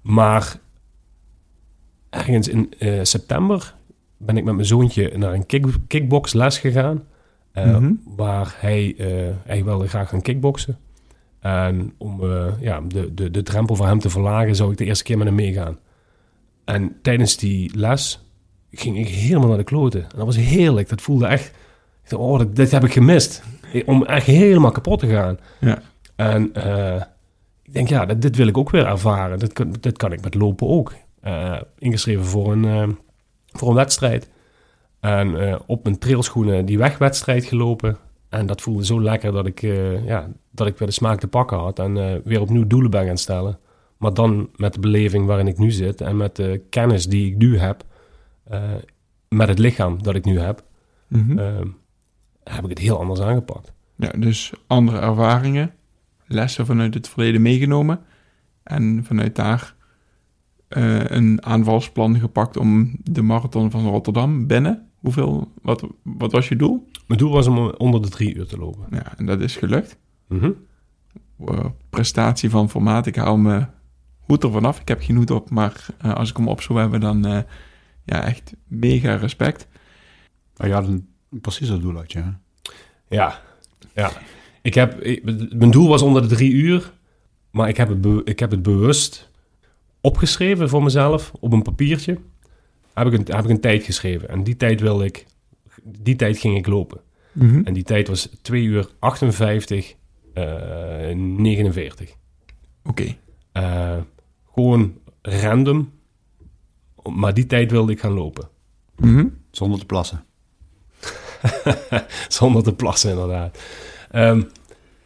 maar 0.00 0.58
ergens 2.10 2.48
in 2.48 2.72
september 3.02 3.74
ben 4.16 4.36
ik 4.36 4.44
met 4.44 4.54
mijn 4.54 4.66
zoontje 4.66 5.12
naar 5.18 5.32
een 5.32 5.46
kick, 5.46 5.66
kickboxles 5.86 6.58
gegaan. 6.58 7.04
Mhm. 7.54 7.92
Waar 8.16 8.54
hij, 8.58 8.94
hij 9.44 9.64
wilde 9.64 9.88
graag 9.88 10.08
gaan 10.08 10.22
kickboksen. 10.22 10.78
En 11.40 11.94
om 11.98 12.20
ja, 12.60 12.80
de, 12.80 13.14
de, 13.14 13.30
de 13.30 13.42
drempel 13.42 13.74
voor 13.76 13.86
hem 13.86 13.98
te 13.98 14.10
verlagen, 14.10 14.56
zou 14.56 14.70
ik 14.72 14.78
de 14.78 14.84
eerste 14.84 15.04
keer 15.04 15.18
met 15.18 15.26
hem 15.26 15.36
meegaan. 15.36 15.78
En 16.64 16.96
tijdens 17.02 17.36
die 17.36 17.76
les 17.78 18.23
ging 18.78 18.98
ik 18.98 19.08
helemaal 19.08 19.48
naar 19.48 19.56
de 19.56 19.64
kloten. 19.64 20.02
En 20.02 20.16
dat 20.16 20.26
was 20.26 20.36
heerlijk. 20.36 20.88
Dat 20.88 21.02
voelde 21.02 21.26
echt... 21.26 21.46
Ik 22.04 22.10
dacht, 22.10 22.22
oh, 22.22 22.38
dit, 22.38 22.56
dit 22.56 22.70
heb 22.70 22.84
ik 22.84 22.92
gemist. 22.92 23.42
Om 23.86 24.04
echt 24.04 24.26
helemaal 24.26 24.70
kapot 24.70 24.98
te 24.98 25.06
gaan. 25.06 25.38
Ja. 25.60 25.82
En 26.16 26.54
eh, 26.54 27.02
ik 27.62 27.72
denk, 27.72 27.88
ja, 27.88 28.06
dit, 28.06 28.22
dit 28.22 28.36
wil 28.36 28.46
ik 28.46 28.58
ook 28.58 28.70
weer 28.70 28.86
ervaren. 28.86 29.38
Dit 29.38 29.52
kan, 29.52 29.74
dit 29.80 29.96
kan 29.96 30.12
ik 30.12 30.22
met 30.22 30.34
lopen 30.34 30.68
ook. 30.68 30.92
Eh, 31.20 31.60
ingeschreven 31.78 32.24
voor 32.24 32.52
een, 32.52 32.64
eh, 32.64 32.88
voor 33.46 33.68
een 33.68 33.74
wedstrijd. 33.74 34.28
En 35.00 35.60
op 35.66 35.84
mijn 35.84 35.98
trailschoenen 35.98 36.66
die 36.66 36.78
wegwedstrijd 36.78 37.44
gelopen. 37.44 37.96
En 38.28 38.46
dat 38.46 38.60
voelde 38.60 38.84
zo 38.84 39.02
lekker 39.02 39.32
dat 39.32 39.46
ik, 39.46 39.60
ja, 40.06 40.28
dat 40.50 40.66
ik 40.66 40.78
weer 40.78 40.88
de 40.88 40.94
smaak 40.94 41.20
te 41.20 41.28
pakken 41.28 41.58
had. 41.58 41.78
En 41.78 42.22
weer 42.24 42.40
opnieuw 42.40 42.66
doelen 42.66 42.90
ben 42.90 43.06
gaan 43.06 43.18
stellen. 43.18 43.58
Maar 43.96 44.14
dan 44.14 44.48
met 44.56 44.74
de 44.74 44.80
beleving 44.80 45.26
waarin 45.26 45.46
ik 45.46 45.58
nu 45.58 45.70
zit. 45.70 46.00
En 46.00 46.16
met 46.16 46.36
de 46.36 46.60
kennis 46.70 47.06
die 47.06 47.30
ik 47.30 47.36
nu 47.36 47.58
heb. 47.58 47.84
Eh, 48.44 48.72
met 49.28 49.48
het 49.48 49.58
lichaam 49.58 50.02
dat 50.02 50.14
ik 50.14 50.24
nu 50.24 50.38
heb. 50.40 50.64
Mhm. 51.08 51.38
eh, 51.38 51.60
heb 52.44 52.64
ik 52.64 52.70
het 52.70 52.78
heel 52.78 52.98
anders 52.98 53.20
aangepakt. 53.20 53.72
Ja, 53.96 54.10
dus 54.18 54.52
andere 54.66 54.98
ervaringen, 54.98 55.74
lessen 56.26 56.66
vanuit 56.66 56.94
het 56.94 57.08
verleden 57.08 57.42
meegenomen 57.42 58.00
en 58.62 59.04
vanuit 59.04 59.36
daar 59.36 59.74
eh, 60.68 61.04
een 61.04 61.44
aanvalsplan 61.44 62.18
gepakt 62.18 62.56
om 62.56 62.96
de 63.02 63.22
marathon 63.22 63.70
van 63.70 63.86
Rotterdam 63.86 64.46
binnen. 64.46 64.88
Hoeveel, 65.00 65.52
wat, 65.62 65.86
wat 66.02 66.32
was 66.32 66.48
je 66.48 66.56
doel? 66.56 66.88
Mijn 67.06 67.20
doel 67.20 67.32
was 67.32 67.46
om 67.46 67.58
onder 67.58 68.02
de 68.02 68.08
drie 68.08 68.34
uur 68.34 68.46
te 68.46 68.58
lopen. 68.58 68.86
Ja, 68.90 69.18
en 69.18 69.26
dat 69.26 69.40
is 69.40 69.56
gelukt. 69.56 69.98
Mhm. 70.28 70.50
Prestatie 71.90 72.50
van 72.50 72.70
formaat, 72.70 73.06
ik 73.06 73.16
haal 73.16 73.36
me 73.36 73.66
goed 74.20 74.44
ervan 74.44 74.64
af. 74.64 74.80
Ik 74.80 74.88
heb 74.88 75.02
geen 75.02 75.16
hoed 75.16 75.30
op, 75.30 75.50
maar 75.50 75.86
eh, 75.98 76.14
als 76.14 76.30
ik 76.30 76.36
hem 76.36 76.48
op 76.48 76.60
zou 76.60 76.78
hebben, 76.78 77.00
dan 77.00 77.44
ja, 78.04 78.24
echt 78.26 78.52
mega 78.66 79.14
respect. 79.16 79.66
Maar 80.56 80.66
je 80.68 80.72
had 80.74 80.88
een, 80.88 81.08
precies 81.30 81.68
dat 81.68 81.80
doel 81.80 81.94
had 81.94 82.12
je, 82.12 82.18
hè? 82.18 82.30
Ja, 83.08 83.40
ja. 83.94 84.12
Ik 84.62 84.74
heb, 84.74 85.00
ik- 85.00 85.24
mijn 85.54 85.70
doel 85.70 85.88
was 85.88 86.02
onder 86.02 86.22
de 86.28 86.34
drie 86.34 86.52
uur, 86.52 86.92
maar 87.50 87.68
ik 87.68 87.76
heb 87.76 87.88
het, 87.88 88.00
be- 88.00 88.22
ik 88.24 88.38
heb 88.38 88.50
het 88.50 88.62
bewust 88.62 89.30
opgeschreven 90.00 90.68
voor 90.68 90.82
mezelf 90.82 91.32
op 91.40 91.52
een 91.52 91.62
papiertje. 91.62 92.18
Heb 92.94 93.06
ik 93.06 93.12
een, 93.12 93.34
heb 93.34 93.44
ik 93.44 93.50
een 93.50 93.60
tijd 93.60 93.82
geschreven. 93.84 94.28
En 94.28 94.44
die 94.44 94.56
tijd 94.56 94.80
wilde 94.80 95.04
ik, 95.04 95.26
die 95.82 96.16
tijd 96.16 96.38
ging 96.38 96.56
ik 96.56 96.66
lopen. 96.66 97.00
Mhm. 97.32 97.60
En 97.64 97.74
die 97.74 97.82
tijd 97.82 98.08
was 98.08 98.28
2 98.42 98.62
uur 98.62 98.88
58, 98.98 99.94
eh 100.34 100.44
49. 101.14 102.14
Oké. 102.84 103.16
Eh, 103.52 103.96
gewoon 104.54 104.94
random. 105.22 105.92
Maar 107.12 107.34
die 107.34 107.46
tijd 107.46 107.70
wilde 107.70 107.92
ik 107.92 108.00
gaan 108.00 108.12
lopen. 108.12 108.48
Mhm. 108.96 109.26
Zonder 109.50 109.78
te 109.78 109.86
plassen. 109.86 110.24
Zonder 112.28 112.62
te 112.62 112.74
plassen, 112.74 113.10
inderdaad. 113.10 113.58
Ehm, 114.10 114.42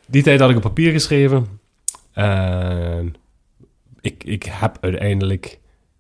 die 0.07 0.23
tijd 0.23 0.41
had 0.41 0.51
ik 0.51 0.57
op 0.57 0.63
papier 0.63 0.93
geschreven. 0.93 1.47
En 2.13 3.15
ik, 4.01 4.25
ik 4.25 4.43
heb 4.43 4.79
uiteindelijk 4.81 5.59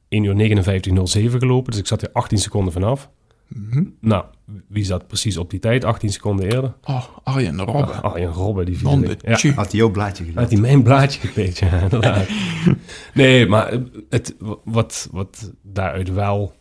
1 0.08 0.24
uur 0.24 0.34
59.07 0.34 1.36
gelopen. 1.36 1.70
Dus 1.70 1.80
ik 1.80 1.86
zat 1.86 2.02
er 2.02 2.12
18 2.12 2.38
seconden 2.38 2.72
vanaf. 2.72 3.10
Mhm. 3.48 3.84
Nou, 4.00 4.24
wie 4.68 4.84
zat 4.84 5.06
precies 5.06 5.36
op 5.36 5.50
die 5.50 5.60
tijd? 5.60 5.84
18 5.84 6.12
seconden 6.12 6.46
eerder. 6.52 6.74
Oh, 6.84 7.04
Arjen 7.22 7.58
Robben. 7.60 8.02
Ah, 8.02 8.12
Arjen 8.12 8.32
Robben, 8.32 8.66
die 8.66 8.78
viel 8.78 8.90
Van 8.90 9.04
in. 9.04 9.08
de 9.08 9.16
Ja. 9.28 9.36
tju. 9.36 9.52
Had 9.52 9.70
hij 9.70 9.80
jouw 9.80 9.90
blaadje 9.90 10.24
Had 10.24 10.32
gedaan? 10.32 10.48
hij 10.48 10.58
mijn 10.60 10.82
blaadje 10.82 11.20
gepikt, 11.20 11.58
ja, 11.58 11.80
inderdaad. 11.80 12.28
nee, 13.14 13.46
maar 13.46 13.78
het, 14.08 14.36
wat, 14.64 15.08
wat 15.12 15.52
daaruit 15.62 16.12
wel... 16.12 16.52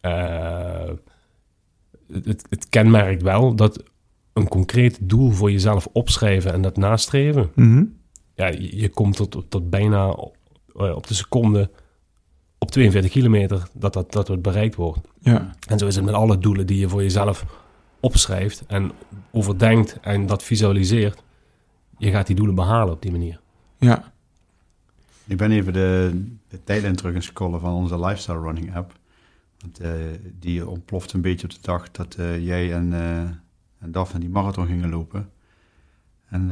eh, 0.00 0.90
het, 2.12 2.46
het 2.50 2.68
kenmerkt 2.68 3.22
wel 3.22 3.54
dat 3.54 3.82
een 4.32 4.48
concreet 4.48 4.98
doel 5.02 5.30
voor 5.30 5.50
jezelf 5.50 5.88
opschrijven 5.92 6.52
en 6.52 6.62
dat 6.62 6.76
nastreven... 6.76 7.50
Mhm. 7.54 7.84
Ja, 8.34 8.46
je, 8.46 8.76
je 8.76 8.88
komt 8.88 9.16
tot, 9.16 9.44
tot 9.50 9.70
bijna 9.70 10.08
op, 10.10 10.36
eh, 10.76 10.94
op 10.96 11.06
de 11.06 11.14
seconde 11.14 11.70
op 12.58 12.70
42 12.70 13.10
kilometer 13.10 13.68
dat 13.72 13.92
dat, 13.92 14.12
dat 14.12 14.28
het 14.28 14.42
bereikt 14.42 14.74
wordt. 14.74 15.08
Ja. 15.20 15.54
En 15.68 15.78
zo 15.78 15.86
is 15.86 15.96
het 15.96 16.04
met 16.04 16.14
alle 16.14 16.38
doelen 16.38 16.66
die 16.66 16.78
je 16.78 16.88
voor 16.88 17.02
jezelf 17.02 17.44
opschrijft 18.00 18.64
en 18.66 18.92
overdenkt 19.30 19.98
en 20.00 20.26
dat 20.26 20.42
visualiseert. 20.42 21.22
Je 21.98 22.10
gaat 22.10 22.26
die 22.26 22.36
doelen 22.36 22.54
behalen 22.54 22.92
op 22.92 23.02
die 23.02 23.10
manier. 23.10 23.40
Ja. 23.78 24.12
Ik 25.26 25.36
ben 25.36 25.50
even 25.50 25.72
de, 25.72 26.22
de 26.48 26.64
tijdlijn 26.64 26.96
terug 26.96 27.10
aan 27.10 27.16
het 27.18 27.26
scrollen 27.26 27.60
van 27.60 27.72
onze 27.72 28.00
Lifestyle 28.00 28.40
Running 28.40 28.74
app. 28.76 28.92
Want 29.58 29.80
eh, 29.80 29.90
die 30.40 30.68
ontploft 30.68 31.12
een 31.12 31.20
beetje 31.20 31.46
op 31.46 31.52
de 31.52 31.58
dag 31.60 31.90
dat 31.90 32.14
eh, 32.14 32.44
jij 32.46 32.72
en, 32.74 32.92
eh 32.92 33.30
en 33.78 33.92
Daphne 33.92 34.20
die 34.20 34.28
marathon 34.28 34.66
gingen 34.66 34.90
lopen. 34.90 35.30
En 36.28 36.50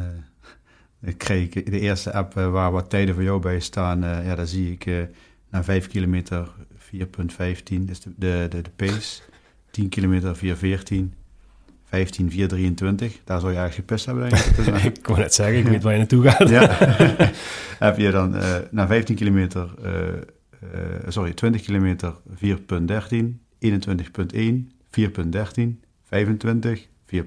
eh, 1.00 1.08
ik 1.10 1.18
kreeg 1.18 1.48
de 1.48 1.80
eerste 1.80 2.12
app 2.12 2.32
waar 2.34 2.72
wat 2.72 2.90
tijden 2.90 3.14
voor 3.14 3.24
jou 3.24 3.40
bij 3.40 3.60
staan. 3.60 4.04
eh, 4.04 4.26
ja, 4.26 4.34
daar 4.34 4.46
zie 4.46 4.72
ik 4.72 4.86
eh, 4.86 5.02
na 5.56 5.64
5 5.64 5.86
kilometer 5.86 6.48
4.15, 6.78 7.04
dus 7.80 8.00
de, 8.00 8.10
de, 8.16 8.46
de, 8.48 8.62
de 8.62 8.70
pace. 8.76 9.22
10 9.70 9.88
kilometer 9.88 10.36
4.14. 10.36 10.42
15, 11.84 12.30
4, 12.30 12.48
23. 12.48 13.20
Daar 13.24 13.40
zou 13.40 13.52
je 13.52 13.58
eigenlijk 13.58 13.88
gepist 13.88 14.06
hebben, 14.06 14.28
denk 14.28 14.42
ik. 14.42 14.56
Dus, 14.64 14.84
ik 14.84 15.02
kon 15.02 15.18
net 15.18 15.34
zeggen, 15.34 15.58
ik 15.58 15.66
weet 15.66 15.82
waar 15.82 15.92
je 15.92 15.98
naartoe 15.98 16.30
gaat. 16.30 16.48
ja. 16.48 16.76
heb 17.86 17.98
je 17.98 18.10
dan 18.10 18.36
eh, 18.36 18.54
na 18.70 18.86
15 18.86 19.16
kilometer, 19.16 19.74
eh, 19.82 20.08
eh, 20.08 20.20
sorry, 21.08 21.32
20 21.32 21.62
kilometer 21.62 22.14
4.13, 22.34 22.46
21.1, 23.58 23.68
4.13, 24.90 25.80
25, 26.04 26.86
4.13. 27.06 27.18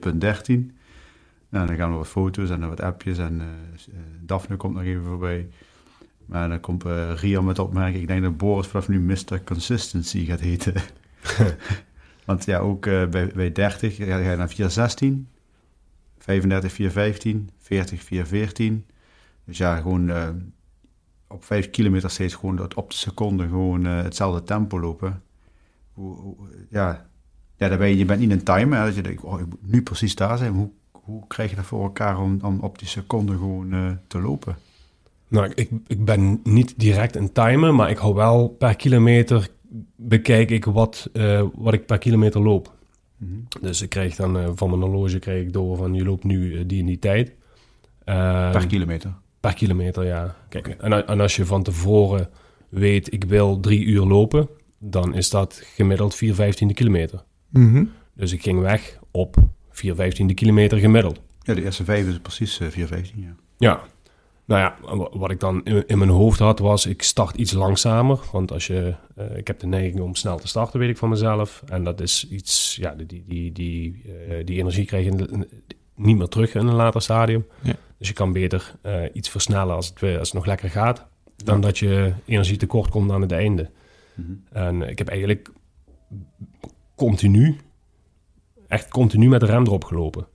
Nou, 1.49 1.67
dan 1.67 1.75
gaan 1.75 1.91
er 1.91 1.97
wat 1.97 2.07
foto's 2.07 2.49
en 2.49 2.67
wat 2.67 2.81
appjes 2.81 3.17
en 3.17 3.41
eh, 3.41 3.47
Daphne 4.21 4.55
komt 4.55 4.75
nog 4.75 4.83
even 4.83 5.03
voorbij. 5.03 5.47
Maar 6.29 6.49
dan 6.49 6.59
komt 6.59 6.85
eh 6.85 7.11
Ria 7.15 7.41
met 7.41 7.59
opmerking, 7.59 8.01
ik 8.01 8.07
denk 8.07 8.23
dat 8.23 8.37
Boris 8.37 8.67
vanaf 8.67 8.87
nu 8.87 8.99
Mr. 8.99 9.43
Consistency 9.43 10.25
gaat 10.25 10.39
heten. 10.39 10.73
Want 12.25 12.45
ja, 12.45 12.59
ook 12.59 12.85
eh, 12.85 13.07
bij, 13.07 13.31
bij 13.35 13.51
30 13.51 13.95
ga 13.95 14.17
je 14.17 14.35
naar 14.35 14.49
416, 14.49 15.27
35, 16.17 16.71
415, 16.71 17.49
40, 17.57 18.03
414. 18.03 18.85
Dus 19.45 19.57
ja, 19.57 19.75
gewoon 19.75 20.09
eh, 20.09 20.29
op 21.27 21.45
5 21.45 21.69
kilometer 21.69 22.09
steeds 22.09 22.35
gewoon 22.35 22.55
dat 22.55 22.73
op 22.73 22.89
de 22.89 22.95
seconde 22.95 23.47
gewoon 23.47 23.85
eh, 23.85 24.01
hetzelfde 24.01 24.43
tempo 24.43 24.79
lopen. 24.79 25.23
Ja, 26.69 27.09
ja 27.57 27.77
ben 27.77 27.89
je, 27.89 27.97
je 27.97 28.05
bent 28.05 28.19
niet 28.19 28.31
een 28.31 28.43
timer. 28.43 28.77
Hè, 28.77 28.85
dat 28.85 28.95
je 28.95 29.01
denkt, 29.01 29.23
oh, 29.23 29.39
ik 29.39 29.45
moet 29.45 29.71
nu 29.71 29.81
precies 29.81 30.15
daar 30.15 30.37
zijn. 30.37 30.53
Hoe, 30.53 30.71
hoe 30.91 31.27
krijg 31.27 31.49
je 31.49 31.55
dat 31.55 31.65
voor 31.65 31.83
elkaar 31.83 32.19
om, 32.19 32.39
om 32.41 32.59
op 32.59 32.79
die 32.79 32.87
seconde 32.87 33.31
gewoon 33.31 33.99
te 34.07 34.19
lopen? 34.19 34.55
Nou, 35.29 35.51
ik, 35.55 35.69
ik 35.87 36.05
ben 36.05 36.39
niet 36.43 36.73
direct 36.77 37.15
een 37.15 37.31
timer, 37.31 37.75
maar 37.75 37.89
ik 37.89 37.97
hou 37.97 38.13
wel 38.13 38.47
per 38.47 38.75
kilometer 38.75 39.49
bekijk 39.95 40.51
ik 40.51 40.65
wat, 40.65 41.09
eh, 41.13 41.43
wat 41.55 41.73
ik 41.73 41.85
per 41.85 41.97
kilometer 41.97 42.41
loop. 42.41 42.73
Mhm. 43.17 43.33
Dus 43.61 43.81
ik 43.81 43.89
krijg 43.89 44.15
dan 44.15 44.37
eh, 44.37 44.49
van 44.55 44.69
mijn 44.69 44.81
horloge 44.81 45.19
krijg 45.19 45.41
ik 45.41 45.53
door 45.53 45.77
van 45.77 45.93
je 45.93 46.03
loopt 46.03 46.23
nu 46.23 46.57
eh, 46.57 46.63
die 46.65 46.79
en 46.79 46.85
die 46.85 46.99
tijd. 46.99 47.33
Ehm, 48.03 48.51
Per 48.51 48.67
kilometer. 48.67 49.13
Per 49.39 49.53
kilometer, 49.53 50.05
ja. 50.05 50.35
Kijk, 50.49 50.67
en, 50.67 51.19
als 51.19 51.35
je 51.35 51.45
van 51.45 51.63
tevoren 51.63 52.29
weet, 52.69 53.13
ik 53.13 53.23
wil 53.23 53.59
drie 53.59 53.85
uur 53.85 54.05
lopen, 54.05 54.49
dan 54.77 55.13
is 55.13 55.29
dat 55.29 55.61
gemiddeld 55.75 56.15
4 56.15 56.35
vijftiende 56.35 56.73
kilometer. 56.73 57.23
Mhm. 57.49 57.85
Dus 58.13 58.31
ik 58.31 58.41
ging 58.41 58.59
weg 58.59 58.99
op 59.11 59.35
4 59.69 59.95
vijftiende 59.95 60.33
kilometer 60.33 60.77
gemiddeld. 60.77 61.21
Ja, 61.41 61.53
de 61.53 61.63
eerste 61.63 61.83
vijf 61.83 62.07
is 62.07 62.19
precies 62.19 62.59
eh 62.59 62.67
415, 62.67 63.21
ja. 63.21 63.35
Ja. 63.57 63.83
Nou 64.49 64.61
ja, 64.61 64.95
wa- 64.95 65.17
wat 65.17 65.31
ik 65.31 65.39
dan 65.39 65.63
in, 65.65 65.87
in 65.87 65.97
mijn 65.97 66.09
hoofd 66.09 66.39
had 66.39 66.59
was, 66.59 66.85
ik 66.85 67.01
start 67.01 67.35
iets 67.35 67.51
langzamer. 67.51 68.19
Want 68.31 68.51
als 68.51 68.67
je, 68.67 68.95
eh, 69.15 69.37
ik 69.37 69.47
heb 69.47 69.59
de 69.59 69.67
neiging 69.67 69.99
om 69.99 70.15
snel 70.15 70.37
te 70.39 70.47
starten, 70.47 70.79
weet 70.79 70.89
ik 70.89 70.97
van 70.97 71.09
mezelf. 71.09 71.63
En 71.65 71.83
dat 71.83 72.01
is 72.01 72.27
iets, 72.29 72.75
ja, 72.81 72.91
die, 72.95 73.05
die, 73.05 73.23
die, 73.27 73.51
die, 73.51 74.03
eh, 74.29 74.45
die 74.45 74.57
energie 74.59 74.85
krijg 74.85 75.05
je 75.05 75.11
in- 75.11 75.47
niet 75.95 76.17
meer 76.17 76.27
terug 76.27 76.53
in 76.55 76.67
een 76.67 76.73
later 76.75 77.01
stadium. 77.01 77.45
Ja. 77.61 77.75
Dus 77.97 78.07
je 78.07 78.13
kan 78.13 78.31
beter 78.33 78.75
eh, 78.81 79.03
iets 79.13 79.29
versnellen 79.29 79.75
als 79.75 79.87
het, 79.87 80.01
als 80.03 80.27
het 80.27 80.33
nog 80.33 80.45
lekker 80.45 80.69
gaat. 80.69 81.07
Dan 81.35 81.61
dat 81.61 81.77
je 81.77 82.13
energie 82.25 82.57
tekort 82.57 82.89
komt 82.89 83.11
aan 83.11 83.21
het 83.21 83.31
einde. 83.31 83.69
Mhm. 84.15 84.31
En 84.51 84.81
ik 84.89 84.97
heb 84.97 85.07
eigenlijk 85.07 85.49
continu, 86.95 87.57
echt 88.67 88.87
continu 88.89 89.27
met 89.29 89.39
de 89.39 89.45
rem 89.45 89.63
erop 89.65 89.83
gelopen. 89.83 90.27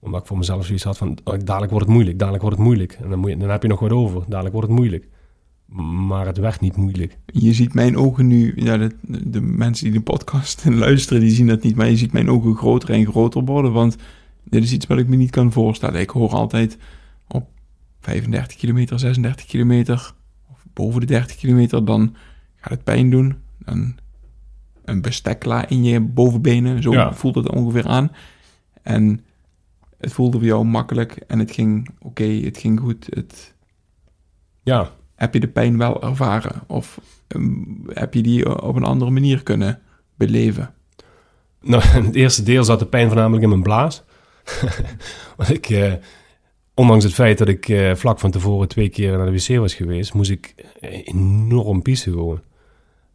Omdat 0.00 0.20
ik 0.20 0.26
voor 0.26 0.38
mezelf 0.38 0.66
zoiets 0.66 0.84
had 0.84 0.98
van, 0.98 1.18
oh, 1.24 1.34
dadelijk 1.44 1.70
wordt 1.70 1.86
het 1.86 1.94
moeilijk, 1.94 2.18
dadelijk 2.18 2.42
wordt 2.42 2.56
het 2.56 2.66
moeilijk. 2.66 2.92
En 3.02 3.10
dan, 3.10 3.18
moet 3.18 3.30
je, 3.30 3.36
dan 3.36 3.50
heb 3.50 3.62
je 3.62 3.68
nog 3.68 3.80
wat 3.80 3.90
over, 3.90 4.22
dadelijk 4.28 4.52
wordt 4.54 4.68
het 4.68 4.76
moeilijk. 4.78 5.08
Maar 6.06 6.26
het 6.26 6.38
werd 6.38 6.60
niet 6.60 6.76
moeilijk. 6.76 7.18
Je 7.26 7.52
ziet 7.52 7.74
mijn 7.74 7.96
ogen 7.96 8.26
nu, 8.26 8.52
ja, 8.56 8.76
de, 8.76 8.90
de 9.30 9.40
mensen 9.40 9.84
die 9.84 9.92
de 9.94 10.00
podcast 10.00 10.64
luisteren, 10.86 11.20
die 11.22 11.30
zien 11.30 11.46
dat 11.46 11.62
niet, 11.62 11.76
maar 11.76 11.88
je 11.88 11.96
ziet 11.96 12.12
mijn 12.12 12.30
ogen 12.30 12.56
groter 12.56 12.90
en 12.90 13.06
groter 13.06 13.44
worden, 13.44 13.72
want 13.72 13.96
dit 14.44 14.62
is 14.62 14.72
iets 14.72 14.86
wat 14.86 14.98
ik 14.98 15.08
me 15.08 15.16
niet 15.16 15.30
kan 15.30 15.52
voorstellen. 15.52 16.00
Ik 16.00 16.10
hoor 16.10 16.30
altijd 16.30 16.76
op 17.28 17.48
35 18.00 18.56
kilometer, 18.56 18.98
36 18.98 19.46
kilometer, 19.46 20.12
of 20.50 20.64
boven 20.72 21.00
de 21.00 21.06
30 21.06 21.36
kilometer, 21.36 21.84
dan 21.84 22.14
gaat 22.56 22.70
het 22.72 22.84
pijn 22.84 23.10
doen. 23.10 23.34
Dan 23.58 23.94
een 24.84 25.00
bestekla 25.02 25.68
in 25.68 25.84
je 25.84 26.00
bovenbenen, 26.00 26.82
zo 26.82 26.92
Ja. 26.92 27.12
voelt 27.14 27.34
het 27.34 27.50
ongeveer 27.50 27.86
aan. 27.86 28.10
En 28.82 29.20
het 30.00 30.12
voelde 30.12 30.38
voor 30.38 30.46
jou 30.46 30.64
makkelijk 30.64 31.16
en 31.26 31.38
het 31.38 31.50
ging 31.50 31.88
oké, 31.98 32.24
het 32.24 32.58
ging 32.58 32.80
goed, 32.80 33.06
het 33.10 33.54
Ja, 34.62 34.90
heb 35.14 35.34
je 35.34 35.40
de 35.40 35.48
pijn 35.48 35.78
wel 35.78 36.02
ervaren? 36.02 36.62
Of 36.66 37.00
ehm, 37.26 37.64
heb 37.86 38.14
je 38.14 38.22
die 38.22 38.62
op 38.62 38.76
een 38.76 38.84
andere 38.84 39.10
manier 39.10 39.42
kunnen 39.42 39.80
beleven? 40.14 40.74
nou, 41.60 41.82
in 41.96 42.04
het 42.04 42.14
eerste 42.14 42.42
deel 42.42 42.64
zat 42.64 42.78
de 42.78 42.86
pijn 42.86 43.06
voornamelijk 43.06 43.42
in 43.42 43.48
mijn 43.48 43.62
blaas. 43.62 44.02
Want 45.36 45.50
ik, 45.50 45.70
eh, 45.70 45.92
ondanks 46.74 47.04
het 47.04 47.14
feit 47.14 47.38
dat 47.38 47.48
ik 47.48 47.68
eh, 47.68 47.94
vlak 47.94 48.18
van 48.18 48.30
tevoren 48.30 48.68
twee 48.68 48.88
keer 48.88 49.16
naar 49.16 49.26
de 49.26 49.32
wc 49.32 49.58
was 49.58 49.74
geweest, 49.74 50.14
moest 50.14 50.30
ik 50.30 50.54
eh, 50.80 51.00
enorm 51.04 51.82
piezen 51.82 52.12
gewoon. 52.12 52.40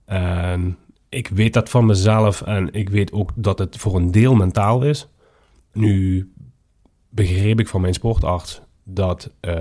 En 0.05 0.77
ik 1.09 1.27
weet 1.27 1.53
dat 1.53 1.69
van 1.69 1.85
mezelf 1.85 2.41
en 2.41 2.73
ik 2.73 2.89
weet 2.89 3.11
ook 3.11 3.31
dat 3.35 3.59
het 3.59 3.77
voor 3.77 3.95
een 3.95 4.11
deel 4.11 4.35
mentaal 4.35 4.83
is. 4.83 5.07
Nu 5.73 6.29
begreep 7.15 7.59
ik 7.59 7.67
van 7.67 7.81
mijn 7.81 7.93
sportarts 7.93 8.61
dat 8.83 9.31
eh, 9.39 9.53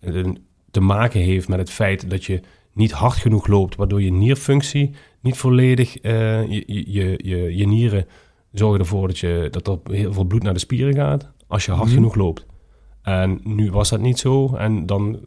het 0.00 0.14
een- 0.14 0.38
te 0.70 0.80
maken 0.80 1.20
heeft 1.20 1.48
met 1.48 1.58
het 1.58 1.70
feit 1.70 2.10
dat 2.10 2.24
je 2.24 2.40
niet 2.72 2.92
hard 2.92 3.14
genoeg 3.16 3.46
loopt, 3.46 3.76
waardoor 3.76 4.02
je 4.02 4.12
nierfunctie 4.12 4.90
niet 5.20 5.36
volledig, 5.36 5.96
eh, 5.98 6.50
je, 6.50 6.62
je, 6.92 7.18
je, 7.22 7.56
je, 7.56 7.66
nieren 7.66 8.06
zorgen 8.52 8.80
ervoor 8.80 9.06
dat, 9.06 9.18
je, 9.18 9.48
dat 9.50 9.68
er 9.68 9.78
heel 9.94 10.12
veel 10.12 10.24
bloed 10.24 10.42
naar 10.42 10.52
de 10.52 10.58
spieren 10.58 10.94
gaat 10.94 11.30
als 11.46 11.64
je 11.64 11.70
hard 11.72 11.84
Mhm. 11.86 11.94
genoeg 11.94 12.14
loopt. 12.14 12.46
En 13.02 13.40
nu 13.44 13.70
was 13.70 13.88
dat 13.88 14.00
niet 14.00 14.18
zo 14.18 14.54
en 14.56 14.86
dan, 14.86 15.18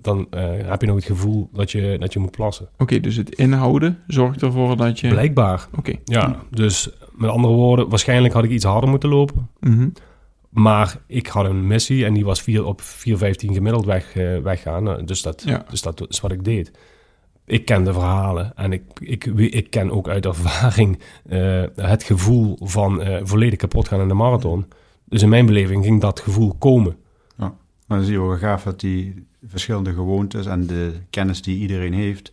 dan 0.00 0.26
eh, 0.30 0.42
heb 0.68 0.80
je 0.80 0.86
nog 0.86 0.96
het 0.96 1.04
gevoel 1.04 1.48
dat 1.52 1.70
je, 1.70 1.96
dat 2.00 2.12
je 2.12 2.18
moet 2.18 2.30
plassen. 2.30 2.68
Oké, 2.78 3.00
dus 3.00 3.16
het 3.16 3.34
inhouden 3.34 3.98
zorgt 4.06 4.42
ervoor 4.42 4.76
dat 4.76 5.00
je... 5.00 5.08
Blijkbaar. 5.08 5.68
Oké. 5.76 5.92
Ja, 6.04 6.42
dus 6.50 6.90
met 7.12 7.30
andere 7.30 7.54
woorden, 7.54 7.88
waarschijnlijk 7.88 8.34
had 8.34 8.44
ik 8.44 8.50
iets 8.50 8.64
harder 8.64 8.90
moeten 8.90 9.08
lopen. 9.08 9.48
Mhm. 9.60 9.88
Maar 10.54 10.98
ik 11.06 11.26
had 11.26 11.44
een 11.44 11.66
missie 11.66 12.04
en 12.04 12.14
die 12.14 12.24
was 12.24 12.42
vier, 12.42 12.64
op 12.64 12.80
4,15 12.80 13.52
gemiddeld 13.52 13.84
weg, 13.84 14.16
eh, 14.16 14.38
weggaan. 14.38 14.82
Nou, 14.82 15.04
Dus 15.04 15.22
dat, 15.22 15.42
Ja. 15.46 15.64
dus 15.70 15.82
dat 15.82 16.04
is 16.08 16.20
wat 16.20 16.32
ik 16.32 16.44
deed. 16.44 16.70
ik 17.46 17.64
ken 17.64 17.84
de 17.84 17.92
verhalen 17.92 18.52
en 18.56 18.72
ik, 18.72 18.82
ik, 19.00 19.24
ik 19.24 19.70
ken 19.70 19.90
ook 19.90 20.08
uit 20.08 20.26
ervaring 20.26 20.98
eh, 21.28 21.62
het 21.76 22.02
gevoel 22.02 22.58
van 22.60 23.02
eh, 23.02 23.20
volledig 23.22 23.58
kapot 23.58 23.88
gaan 23.88 24.00
in 24.00 24.08
de 24.08 24.14
marathon. 24.14 24.66
Dus 25.04 25.22
in 25.22 25.28
mijn 25.28 25.46
beleving 25.46 25.84
ging 25.84 26.00
dat 26.00 26.20
gevoel 26.20 26.54
komen. 26.58 26.96
Ja, 27.36 27.54
maar 27.86 27.98
dan 27.98 28.06
zie 28.06 28.14
je 28.14 28.20
wel 28.26 28.36
gaaf 28.36 28.62
dat 28.62 28.80
die 28.80 29.26
verschillende 29.46 29.92
gewoontes 29.92 30.46
en 30.46 30.66
de 30.66 30.92
kennis 31.10 31.42
die 31.42 31.58
iedereen 31.58 31.92
heeft, 31.92 32.32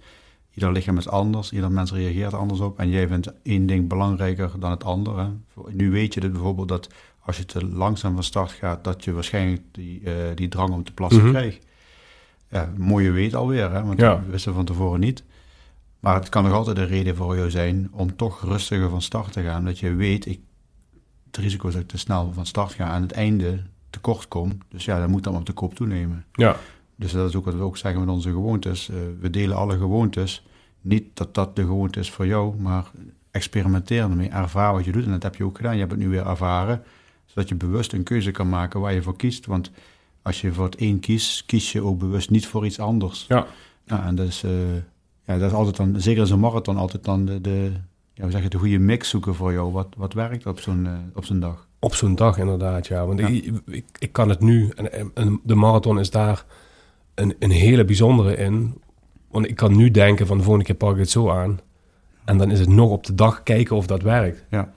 ieder 0.54 0.72
lichaam 0.72 0.98
is 0.98 1.08
anders, 1.10 1.52
ieder 1.52 1.72
mens 1.72 1.92
reageert 1.92 2.34
anders 2.34 2.60
op 2.60 2.80
en 2.80 2.90
jij 2.90 3.08
vindt 3.08 3.34
één 3.44 3.66
ding 3.66 3.88
belangrijker 3.88 4.52
dan 4.60 4.72
het 4.72 4.84
andere. 4.84 5.30
Nu 5.72 5.92
weet 5.92 6.14
je 6.14 6.20
dus 6.20 6.32
bijvoorbeeld 6.32 6.68
dat 6.68 6.90
als 7.22 7.38
je 7.38 7.46
te 7.46 7.66
langzaam 7.68 8.14
van 8.14 8.24
start 8.24 8.52
gaat, 8.52 8.84
dat 8.84 9.04
je 9.04 9.12
waarschijnlijk 9.14 9.62
die, 9.72 10.02
uh, 10.02 10.14
die 10.36 10.48
drang 10.48 10.74
om 10.74 10.84
te 10.84 10.94
plassen 10.94 11.22
Mhm. 11.22 11.32
krijgt. 11.32 11.66
Ja, 12.50 12.70
mooie 12.78 13.12
weet 13.12 13.36
alweer, 13.36 13.72
hè, 13.72 13.84
want 13.84 14.00
Ja. 14.00 14.10
dat 14.16 14.20
wisten 14.30 14.52
we 14.52 14.58
van 14.58 14.66
tevoren 14.66 15.00
niet. 15.00 15.24
Maar 16.00 16.16
het 16.16 16.30
kan 16.30 16.44
nog 16.44 16.54
altijd 16.54 16.78
een 16.78 16.88
reden 16.88 17.16
voor 17.16 17.36
jou 17.36 17.50
zijn 17.50 17.90
om 17.92 18.16
toch 18.16 18.42
rustiger 18.44 18.90
van 18.90 19.02
start 19.02 19.32
te 19.34 19.42
gaan. 19.42 19.66
Dat 19.66 19.80
je 19.80 19.94
weet, 19.96 20.26
ik, 20.26 20.40
het 21.26 21.38
risico 21.38 21.68
is 21.68 21.74
dat 21.74 21.82
ik 21.84 21.88
te 21.90 21.98
snel 21.98 22.32
van 22.34 22.46
start 22.46 22.74
ga 22.74 22.86
aan 22.86 23.02
het 23.02 23.12
einde 23.12 23.64
tekort 23.90 24.28
kom. 24.28 24.58
Dus 24.70 24.86
ja, 24.86 25.00
dan 25.00 25.10
moet 25.10 25.24
dat 25.24 25.32
maar 25.32 25.42
op 25.42 25.48
de 25.48 25.54
koop 25.54 25.74
toenemen. 25.74 26.26
Ja, 26.34 26.56
Dus 26.96 27.12
dat 27.12 27.30
is 27.30 27.36
ook 27.36 27.46
wat 27.46 27.54
we 27.56 27.62
ook 27.62 27.78
zeggen 27.78 28.00
met 28.00 28.10
onze 28.10 28.30
gewoontes. 28.30 28.90
Eh, 28.90 28.96
we 29.20 29.30
delen 29.30 29.56
alle 29.58 29.78
gewoontes. 29.78 30.46
Niet 30.82 31.06
dat 31.14 31.34
dat 31.36 31.56
de 31.56 31.62
gewoonte 31.62 32.00
is 32.00 32.12
voor 32.12 32.28
jou, 32.28 32.56
maar 32.62 32.92
experimenteer 33.32 34.02
ermee. 34.02 34.30
Ervaar 34.30 34.74
wat 34.74 34.86
je 34.86 34.92
doet. 34.92 35.06
En 35.06 35.12
dat 35.12 35.24
heb 35.24 35.36
je 35.36 35.44
ook 35.44 35.56
gedaan. 35.58 35.74
Je 35.74 35.80
hebt 35.80 35.92
het 35.92 36.00
nu 36.02 36.10
weer 36.10 36.28
ervaren. 36.28 36.84
Zodat 37.34 37.50
je 37.50 37.56
bewust 37.56 37.94
een 37.94 38.04
keuze 38.04 38.32
kan 38.32 38.50
maken 38.50 38.80
waar 38.80 38.94
je 38.94 39.02
voor 39.02 39.16
kiest. 39.16 39.46
Want 39.46 39.72
als 40.22 40.42
je 40.42 40.54
voor 40.54 40.66
het 40.66 40.82
een 40.82 41.00
kiest, 41.00 41.46
kies 41.46 41.72
je 41.72 41.84
ook 41.84 42.00
bewust 42.00 42.30
niet 42.30 42.48
voor 42.48 42.66
iets 42.66 42.80
anders. 42.80 43.26
Ja. 43.28 43.48
Nou, 43.86 44.04
en 44.04 44.16
dat 44.16 44.28
is, 44.28 44.44
eh, 44.44 44.52
ja, 45.26 45.38
dat 45.38 45.50
is 45.50 45.54
altijd 45.54 45.76
dan, 45.76 46.02
zeker 46.02 46.22
in 46.22 46.28
zo'n 46.28 46.40
marathon, 46.40 46.78
altijd 46.78 47.04
dan 47.04 47.26
de, 47.26 47.42
de, 47.42 47.72
ja, 48.14 48.26
we 48.26 48.32
zeggen, 48.32 48.50
de 48.50 48.58
goede 48.58 48.80
mix 48.80 49.10
zoeken 49.10 49.36
voor 49.36 49.52
jou. 49.52 49.72
Wat, 49.72 49.88
wat 49.98 50.14
werkt 50.14 50.46
op 50.46 50.60
zo'n 50.60 50.86
eh, 50.86 50.94
op 51.14 51.26
zo'n 51.26 51.40
dag? 51.40 51.70
op 51.82 51.96
zo'n 51.96 52.16
dag 52.16 52.38
inderdaad, 52.38 52.88
ja. 52.88 53.06
Want 53.06 53.20
Ja. 53.20 53.28
Ik, 53.28 53.54
ik, 53.66 53.86
ik 54.00 54.12
kan 54.12 54.30
het 54.30 54.40
nu, 54.40 54.70
en, 54.76 55.14
en 55.14 55.40
de 55.44 55.56
marathon 55.56 56.00
is 56.00 56.10
daar 56.10 56.46
een, 57.14 57.36
een 57.40 57.52
hele 57.52 57.86
bijzondere 57.86 58.36
in. 58.36 58.82
Want 59.28 59.48
ik 59.48 59.56
kan 59.56 59.76
nu 59.76 59.92
denken 59.92 60.28
van 60.28 60.38
de 60.38 60.44
volgende 60.44 60.68
keer 60.68 60.76
pak 60.76 60.94
ik 60.94 61.00
het 61.00 61.10
zo 61.10 61.30
aan. 61.30 61.60
En 62.26 62.38
dan 62.38 62.52
is 62.52 62.60
het 62.60 62.70
nog 62.70 62.90
op 62.90 63.06
de 63.06 63.16
dag 63.16 63.44
kijken 63.44 63.76
of 63.76 63.88
dat 63.88 64.02
werkt. 64.02 64.46
Ja. 64.50 64.74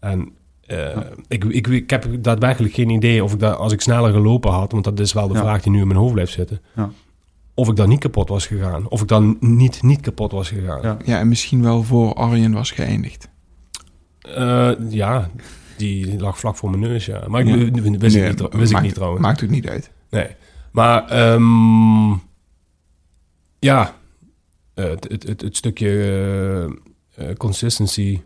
En 0.00 0.32
eh, 0.68 0.96
ik, 1.28 1.44
ik, 1.44 1.66
ik 1.66 1.90
heb 1.90 2.06
daadwerkelijk 2.20 2.74
geen 2.74 2.90
idee 2.90 3.24
of 3.24 3.32
ik 3.32 3.38
dat, 3.38 3.56
als 3.56 3.72
ik 3.72 3.80
sneller 3.80 4.12
gelopen 4.12 4.50
had, 4.50 4.72
want 4.72 4.84
dat 4.84 5.00
is 5.00 5.12
wel 5.12 5.28
de 5.28 5.34
Ja. 5.34 5.40
vraag 5.40 5.62
die 5.62 5.72
nu 5.72 5.80
in 5.80 5.86
mijn 5.86 5.98
hoofd 5.98 6.12
blijft 6.12 6.32
zitten. 6.32 6.60
Ja. 6.76 6.90
Of 7.54 7.68
ik 7.68 7.76
dan 7.76 7.88
niet 7.88 8.00
kapot 8.00 8.28
was 8.28 8.46
gegaan. 8.46 8.88
Of 8.88 9.00
ik 9.02 9.08
dan 9.08 9.36
niet, 9.40 9.82
niet 9.82 10.00
kapot 10.00 10.32
was 10.32 10.48
gegaan. 10.48 10.98
Ja. 11.04 11.18
En 11.18 11.28
misschien 11.28 11.62
wel 11.62 11.82
voor 11.82 12.14
Arjen 12.14 12.52
was 12.52 12.70
geëindigd. 12.70 13.28
Eh, 14.18 14.70
ja, 14.88 15.30
die 15.76 16.18
lag 16.20 16.38
vlak 16.38 16.56
voor 16.56 16.70
mijn 16.70 16.82
neus, 16.82 17.06
ja. 17.06 17.22
Maar 17.26 17.40
ik 17.40 17.46
wist, 17.46 17.58
Nee, 17.58 17.66
ik, 17.66 17.82
niet, 17.90 18.00
wist 18.52 18.72
ik 18.72 18.80
niet 18.80 18.94
trouwens. 18.94 19.22
Maakt 19.22 19.44
ook 19.44 19.50
niet 19.50 19.68
uit. 19.68 19.90
Nee. 20.10 20.26
Maar 20.72 21.06
ehm, 21.08 22.10
ja, 23.58 23.94
eh, 24.74 24.84
het, 24.84 25.06
het, 25.10 25.22
het, 25.22 25.40
het 25.40 25.56
stukje 25.56 26.78
consistency 27.36 28.20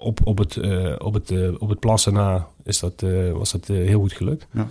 op, 0.00 0.20
op, 0.24 0.38
het, 0.38 0.56
eh, 0.56 0.92
op, 0.98 1.14
het, 1.14 1.30
eh, 1.30 1.48
op 1.58 1.68
het 1.68 1.80
plassen 1.80 2.12
na 2.12 2.46
is 2.64 2.80
dat, 2.80 3.02
eh, 3.02 3.32
was 3.32 3.52
dat 3.52 3.66
heel 3.66 4.00
goed 4.00 4.12
gelukt. 4.12 4.46
Ja, 4.52 4.68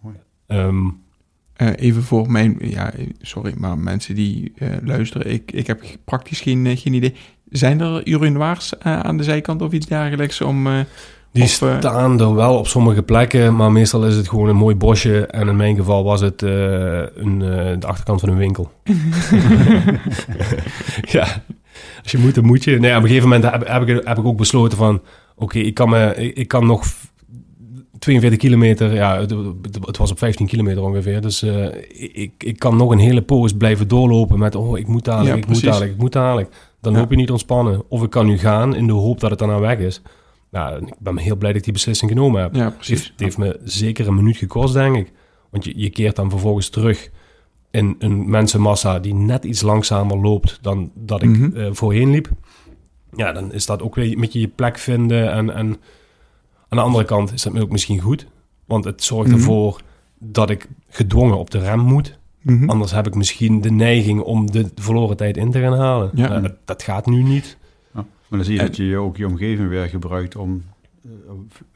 mooi. 0.00 0.16
Ehm, 0.46 0.86
Eh, 1.58 1.68
even 1.76 2.02
voor 2.02 2.30
mijn, 2.30 2.56
ja, 2.60 2.92
sorry, 3.20 3.54
maar 3.56 3.78
mensen 3.78 4.14
die 4.14 4.52
eh, 4.56 4.68
luisteren, 4.82 5.32
ik, 5.32 5.52
ik 5.52 5.66
heb 5.66 5.82
praktisch 6.04 6.40
geen, 6.40 6.76
geen 6.76 6.92
idee. 6.92 7.14
Zijn 7.50 7.80
er 7.80 8.06
urinoirs 8.06 8.78
eh, 8.78 9.00
aan 9.00 9.16
de 9.16 9.22
zijkant 9.22 9.62
of 9.62 9.72
iets 9.72 9.86
dergelijks 9.86 10.40
om... 10.40 10.66
eh, 10.66 10.80
die 11.32 11.42
Of, 11.42 11.48
staan 11.48 12.20
er 12.20 12.34
wel 12.34 12.58
op 12.58 12.66
sommige 12.66 13.02
plekken, 13.02 13.56
maar 13.56 13.72
meestal 13.72 14.06
is 14.06 14.16
het 14.16 14.28
gewoon 14.28 14.48
een 14.48 14.56
mooi 14.56 14.74
bosje. 14.76 15.26
En 15.26 15.48
in 15.48 15.56
mijn 15.56 15.76
geval 15.76 16.04
was 16.04 16.20
het 16.20 16.42
eh, 16.42 16.50
een, 17.14 17.42
eh, 17.42 17.80
de 17.80 17.86
achterkant 17.86 18.20
van 18.20 18.28
een 18.28 18.36
winkel. 18.36 18.72
ja, 21.16 21.42
als 22.02 22.12
je 22.12 22.18
moet, 22.18 22.34
dan 22.34 22.44
moet 22.44 22.64
je. 22.64 22.78
Nee, 22.78 22.90
op 22.96 23.02
een 23.02 23.08
gegeven 23.08 23.28
moment 23.28 23.50
heb, 23.52 23.66
heb, 23.68 23.88
ik, 23.88 24.06
heb 24.06 24.18
ik 24.18 24.24
ook 24.24 24.36
besloten 24.36 24.78
van... 24.78 25.02
Oké, 25.36 25.58
ik, 25.58 25.74
kan 25.74 25.88
me, 25.88 26.14
ik, 26.16 26.36
ik 26.36 26.48
kan 26.48 26.66
nog 26.66 26.84
42 27.98 28.38
kilometer... 28.38 28.94
Ja, 28.94 29.20
het, 29.20 29.34
het 29.80 29.96
was 29.96 30.10
op 30.10 30.18
15 30.18 30.46
kilometer 30.46 30.82
ongeveer. 30.82 31.20
Dus 31.20 31.42
eh, 31.42 31.66
ik, 32.12 32.32
ik 32.38 32.58
kan 32.58 32.76
nog 32.76 32.90
een 32.90 32.98
hele 32.98 33.22
poos 33.22 33.52
blijven 33.52 33.88
doorlopen 33.88 34.38
met... 34.38 34.54
Oh, 34.54 34.78
ik 34.78 34.86
moet 34.86 35.04
dadelijk, 35.04 35.34
Ja, 35.34 35.40
ik 35.42 35.46
moet 35.48 35.62
dadelijk, 35.62 35.90
ik 35.92 35.98
moet 35.98 36.12
dadelijk. 36.12 36.54
Dan 36.80 36.92
Ja. 36.92 36.98
loop 36.98 37.10
je 37.10 37.16
niet 37.16 37.30
ontspannen. 37.30 37.82
Of 37.88 38.02
ik 38.02 38.10
kan 38.10 38.26
nu 38.26 38.38
gaan 38.38 38.74
in 38.76 38.86
de 38.86 38.92
hoop 38.92 39.20
dat 39.20 39.30
het 39.30 39.38
daarna 39.38 39.58
weg 39.58 39.78
is. 39.78 40.02
Nou, 40.50 40.86
ik 40.86 40.94
ben 40.98 41.18
heel 41.18 41.36
blij 41.36 41.48
dat 41.50 41.58
ik 41.58 41.64
die 41.64 41.72
beslissing 41.72 42.10
genomen 42.10 42.42
heb. 42.42 42.54
ja, 42.54 42.64
Het 42.64 42.74
precies. 42.76 42.94
heeft, 42.98 43.10
het 43.10 43.20
heeft 43.20 43.38
me 43.38 43.60
zeker 43.64 44.06
een 44.06 44.14
minuut 44.14 44.36
gekost, 44.36 44.74
denk 44.74 44.96
ik. 44.96 45.12
Want 45.50 45.64
je, 45.64 45.72
je 45.76 45.90
keert 45.90 46.16
dan 46.16 46.30
vervolgens 46.30 46.68
terug 46.68 47.10
in 47.70 47.96
een 47.98 48.30
mensenmassa 48.30 48.98
die 48.98 49.14
net 49.14 49.44
iets 49.44 49.62
langzamer 49.62 50.16
loopt 50.18 50.58
dan 50.62 50.90
dat 50.94 51.22
ik 51.22 51.28
Mhm. 51.28 51.56
eh, 51.56 51.68
voorheen 51.72 52.10
liep. 52.10 52.28
Ja, 53.16 53.32
dan 53.32 53.52
is 53.52 53.66
dat 53.66 53.82
ook 53.82 53.94
weer 53.94 54.18
met 54.18 54.32
je 54.32 54.40
je 54.40 54.48
plek 54.48 54.78
vinden. 54.78 55.32
En, 55.32 55.54
en 55.54 55.66
aan 56.68 56.76
de 56.78 56.80
andere 56.80 57.04
kant 57.04 57.32
is 57.32 57.42
dat 57.42 57.58
ook 57.60 57.70
misschien 57.70 58.00
goed. 58.00 58.26
Want 58.64 58.84
het 58.84 59.02
zorgt 59.04 59.28
Mhm. 59.28 59.36
ervoor 59.38 59.80
dat 60.18 60.50
ik 60.50 60.68
gedwongen 60.88 61.38
op 61.38 61.50
de 61.50 61.58
rem 61.58 61.80
moet. 61.80 62.18
Mhm. 62.42 62.70
Anders 62.70 62.92
heb 62.92 63.06
ik 63.06 63.14
misschien 63.14 63.60
de 63.60 63.70
neiging 63.70 64.20
om 64.20 64.50
de 64.50 64.70
verloren 64.74 65.16
tijd 65.16 65.36
in 65.36 65.50
te 65.50 65.60
gaan 65.60 65.78
halen. 65.78 66.10
Ja. 66.14 66.28
Nou, 66.28 66.42
dat, 66.42 66.54
dat 66.64 66.82
gaat 66.82 67.06
nu 67.06 67.22
niet. 67.22 67.56
Ja, 67.94 68.00
maar 68.28 68.38
dan 68.38 68.44
zie 68.44 68.54
je 68.54 68.60
En- 68.60 68.66
dat 68.66 68.76
je 68.76 68.96
ook 68.96 69.16
je 69.16 69.26
omgeving 69.26 69.68
weer 69.68 69.86
gebruikt 69.88 70.36
om 70.36 70.64
eh, 71.04 71.10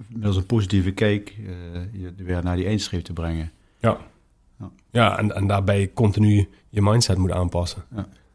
middels 0.08 0.36
een 0.36 0.46
positieve 0.46 0.90
kijk 0.90 1.36
eh, 1.38 2.00
je 2.02 2.12
weer 2.24 2.42
naar 2.44 2.56
die 2.56 2.66
eindstreep 2.66 3.02
te 3.04 3.12
brengen. 3.12 3.50
Ja, 3.80 3.96
en, 4.90 5.34
en 5.34 5.46
daarbij 5.46 5.90
continu 5.94 6.48
je 6.68 6.82
mindset 6.82 7.18
moet 7.18 7.32
aanpassen. 7.32 7.82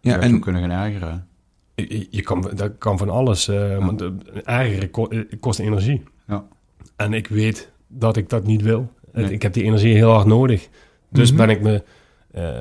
Ja, 0.01 0.11
hebt 0.11 0.23
en 0.23 0.39
kunnen 0.39 0.61
gaan 0.61 0.83
ergeren. 0.85 1.27
Je, 1.75 2.07
je 2.09 2.21
kan, 2.21 2.51
dat 2.55 2.71
kan 2.77 2.97
van 2.97 3.09
alles. 3.09 3.47
eh 3.47 3.77
want 3.85 3.99
de- 3.99 4.15
ergeren 4.43 4.91
ko- 4.91 5.07
eh, 5.07 5.21
kost 5.39 5.59
energie. 5.59 6.03
Ja. 6.27 6.45
En 6.95 7.13
ik 7.13 7.27
weet 7.27 7.71
dat 7.87 8.17
ik 8.17 8.29
dat 8.29 8.43
niet 8.45 8.61
wil. 8.61 8.91
Nee. 9.13 9.31
Ik 9.31 9.41
heb 9.41 9.53
die 9.53 9.63
energie 9.63 9.93
heel 9.95 10.11
hard 10.11 10.25
nodig. 10.27 10.69
Dus 11.09 11.29
Mhm. 11.31 11.37
ben 11.37 11.49
ik 11.49 11.61
me... 11.61 11.83
eh, 12.31 12.57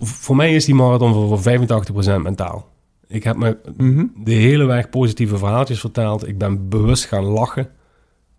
voor 0.00 0.36
mij 0.36 0.54
is 0.54 0.64
die 0.64 0.74
marathon 0.74 1.12
voor, 1.12 1.28
voor 1.38 1.52
85% 2.18 2.22
mentaal. 2.22 2.72
Ik 3.06 3.24
heb 3.24 3.36
me 3.36 3.58
Mhm. 3.76 4.06
de 4.24 4.32
hele 4.32 4.64
weg 4.64 4.88
positieve 4.88 5.38
verhaaltjes 5.38 5.80
verteld. 5.80 6.28
Ik 6.28 6.38
ben 6.38 6.68
bewust 6.68 7.04
gaan 7.04 7.24
lachen. 7.24 7.68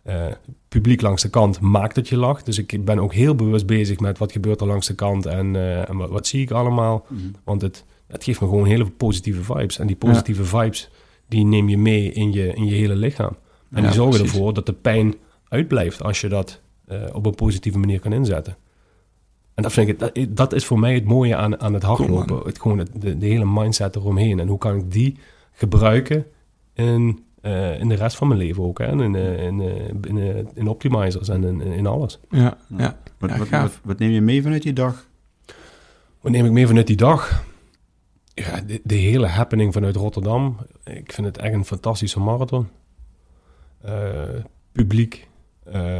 Eh, 0.05 0.25
publiek 0.67 1.01
langs 1.01 1.21
de 1.21 1.29
kant 1.29 1.59
maakt 1.59 1.95
dat 1.95 2.07
je 2.09 2.17
lacht. 2.17 2.45
Dus 2.45 2.57
ik 2.57 2.85
ben 2.85 2.99
ook 2.99 3.13
heel 3.13 3.35
bewust 3.35 3.65
bezig 3.65 3.99
met 3.99 4.17
wat 4.17 4.31
gebeurt 4.31 4.61
er 4.61 4.67
langs 4.67 4.87
de 4.87 4.95
kant 4.95 5.25
en, 5.25 5.55
eh, 5.55 5.89
en 5.89 5.97
wat, 5.97 6.09
wat 6.09 6.27
zie 6.27 6.41
ik 6.41 6.51
allemaal. 6.51 7.05
Mhm. 7.09 7.21
Want 7.43 7.61
het, 7.61 7.85
het 8.07 8.23
geeft 8.23 8.41
me 8.41 8.47
gewoon 8.47 8.65
hele 8.65 8.85
positieve 8.89 9.43
vibes. 9.43 9.79
En 9.79 9.87
die 9.87 9.95
positieve 9.95 10.43
vibes, 10.43 10.89
die 11.27 11.45
neem 11.45 11.69
je 11.69 11.77
mee 11.77 12.11
in 12.11 12.31
je, 12.33 12.53
in 12.53 12.65
je 12.65 12.73
hele 12.73 12.95
lichaam. 12.95 13.35
En 13.71 13.81
Ja, 13.81 13.81
die 13.81 13.91
zorgen 13.91 14.17
precies. 14.19 14.35
ervoor 14.35 14.53
dat 14.53 14.65
de 14.65 14.73
pijn 14.73 15.15
uitblijft 15.47 16.03
als 16.03 16.21
je 16.21 16.27
dat 16.27 16.61
eh, 16.87 16.97
op 17.13 17.25
een 17.25 17.35
positieve 17.35 17.77
manier 17.77 17.99
kan 17.99 18.13
inzetten. 18.13 18.57
En 19.53 19.63
dat, 19.63 19.73
vind 19.73 19.87
ik, 19.87 19.99
dat, 19.99 20.19
dat 20.29 20.53
is 20.53 20.65
voor 20.65 20.79
mij 20.79 20.93
het 20.93 21.05
mooie 21.05 21.35
aan, 21.35 21.59
aan 21.59 21.73
het 21.73 21.83
hardlopen. 21.83 22.25
Cool, 22.25 22.45
het, 22.45 22.61
gewoon 22.61 22.77
het, 22.77 22.89
de, 22.93 23.17
de 23.17 23.25
hele 23.25 23.45
mindset 23.45 23.95
eromheen. 23.95 24.39
En 24.39 24.47
hoe 24.47 24.57
kan 24.57 24.75
ik 24.75 24.91
die 24.91 25.17
gebruiken 25.51 26.25
in, 26.73 27.24
eh, 27.45 27.79
in 27.79 27.89
de 27.89 27.95
rest 27.95 28.15
van 28.17 28.27
mijn 28.27 28.39
leven 28.39 28.63
ook. 28.63 28.77
Hè? 28.79 28.85
En 28.85 28.99
In, 28.99 29.15
eh, 29.15 29.43
in, 29.45 29.59
eh, 29.61 29.87
in, 30.01 30.47
in 30.53 30.67
optimizers 30.67 31.29
en 31.29 31.43
in, 31.43 31.61
in 31.61 31.87
alles. 31.87 32.19
Ja, 32.29 32.57
ja. 32.77 32.97
Wat, 33.17 33.29
Ja, 33.29 33.37
wat, 33.37 33.47
gaaf. 33.47 33.61
wat, 33.61 33.79
wat 33.83 33.99
neem 33.99 34.11
je 34.11 34.21
mee 34.21 34.41
vanuit 34.41 34.61
die 34.61 34.73
dag? 34.73 35.07
Wat 36.21 36.31
neem 36.31 36.45
ik 36.45 36.51
mee 36.51 36.67
vanuit 36.67 36.87
die 36.87 36.95
dag? 36.95 37.43
Ja, 38.33 38.61
de, 38.61 38.81
de 38.83 38.95
hele 38.95 39.27
happening 39.27 39.73
vanuit 39.73 39.95
Rotterdam. 39.95 40.57
Ik 40.83 41.11
vind 41.11 41.27
het 41.27 41.37
echt 41.37 41.53
een 41.53 41.65
fantastische 41.65 42.19
marathon. 42.19 42.67
Eh, 43.81 44.23
publiek. 44.71 45.27
eh, 45.63 45.99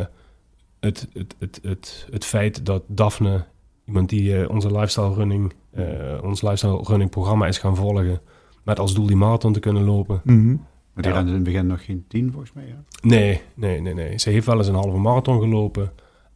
het, 0.79 1.08
het, 1.13 1.36
het, 1.39 1.60
het, 1.63 2.08
het 2.12 2.25
feit 2.25 2.65
dat 2.65 2.84
Daphne, 2.88 3.45
iemand 3.86 4.10
die 4.10 4.38
eh, 4.41 4.49
onze 4.49 4.71
lifestyle 4.71 5.13
running, 5.13 5.53
eh, 5.71 5.84
ons 6.23 6.41
lifestyle 6.41 6.84
running 6.84 7.10
programma 7.10 7.47
is 7.47 7.58
gaan 7.58 7.75
volgen, 7.75 8.19
met 8.63 8.79
als 8.79 8.93
doel 8.93 9.05
die 9.05 9.15
marathon 9.15 9.53
te 9.53 9.60
kunnen 9.60 9.84
lopen. 9.84 10.21
Mhm. 10.23 10.55
Maar 10.95 11.03
die 11.03 11.12
Ja. 11.13 11.17
rende 11.17 11.29
in 11.31 11.36
het 11.36 11.43
begin 11.45 11.67
nog 11.67 11.86
geen 11.86 12.05
tien, 12.08 12.31
volgens 12.31 12.53
mij. 12.53 12.65
Hè? 12.65 12.75
Nee, 13.08 13.41
nee, 13.53 13.81
nee, 13.81 13.93
nee. 13.93 14.17
Ze 14.19 14.29
heeft 14.29 14.45
wel 14.45 14.58
eens 14.58 14.67
een 14.67 14.75
halve 14.75 14.97
marathon 14.97 15.39
gelopen. 15.41 15.91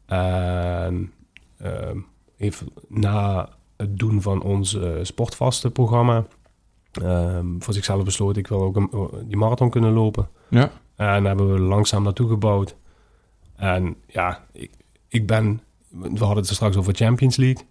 En 0.05 1.11
ehm, 1.57 1.97
heeft 2.37 2.63
na 2.87 3.49
het 3.77 3.97
doen 3.99 4.21
van 4.21 4.41
ons 4.41 4.73
eh, 4.79 4.91
sportvaste 5.01 5.71
programma 5.71 6.25
ehm, 6.91 7.45
voor 7.59 7.73
zichzelf 7.73 8.03
besloten, 8.03 8.41
ik 8.41 8.47
wil 8.47 8.61
ook 8.61 8.75
een, 8.75 8.89
die 9.27 9.37
marathon 9.37 9.69
kunnen 9.69 9.93
lopen. 9.93 10.29
Ja. 10.49 10.61
En 10.95 11.23
daar 11.23 11.23
hebben 11.23 11.53
we 11.53 11.59
langzaam 11.59 12.03
naartoe 12.03 12.29
gebouwd. 12.29 12.75
En 13.55 13.95
ja, 14.07 14.45
ik, 14.51 14.71
ik 15.07 15.27
ben, 15.27 15.61
we 15.89 16.07
hadden 16.17 16.37
het 16.37 16.49
er 16.49 16.55
straks 16.55 16.75
over 16.77 16.93
Champions 16.95 17.35
League. 17.35 17.65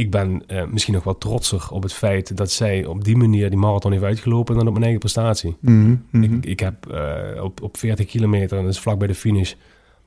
Ik 0.00 0.10
ben 0.10 0.42
eh, 0.46 0.64
misschien 0.66 0.94
nog 0.94 1.04
wel 1.04 1.18
trotser 1.18 1.66
op 1.70 1.82
het 1.82 1.92
feit 1.92 2.36
dat 2.36 2.50
zij 2.50 2.84
op 2.86 3.04
die 3.04 3.16
manier 3.16 3.50
die 3.50 3.58
marathon 3.58 3.92
heeft 3.92 4.04
uitgelopen 4.04 4.54
dan 4.54 4.64
op 4.66 4.70
mijn 4.72 4.82
eigen 4.82 5.00
prestatie. 5.00 5.56
Mhm, 5.60 5.94
mhm. 6.10 6.22
Ik, 6.34 6.44
ik 6.44 6.60
heb 6.60 6.86
eh, 6.90 7.42
op, 7.42 7.62
op 7.62 7.76
40 7.76 8.06
kilometer, 8.06 8.56
en 8.58 8.64
dat 8.64 8.72
is 8.72 8.80
vlak 8.80 8.98
bij 8.98 9.06
de 9.06 9.14
finish, 9.14 9.52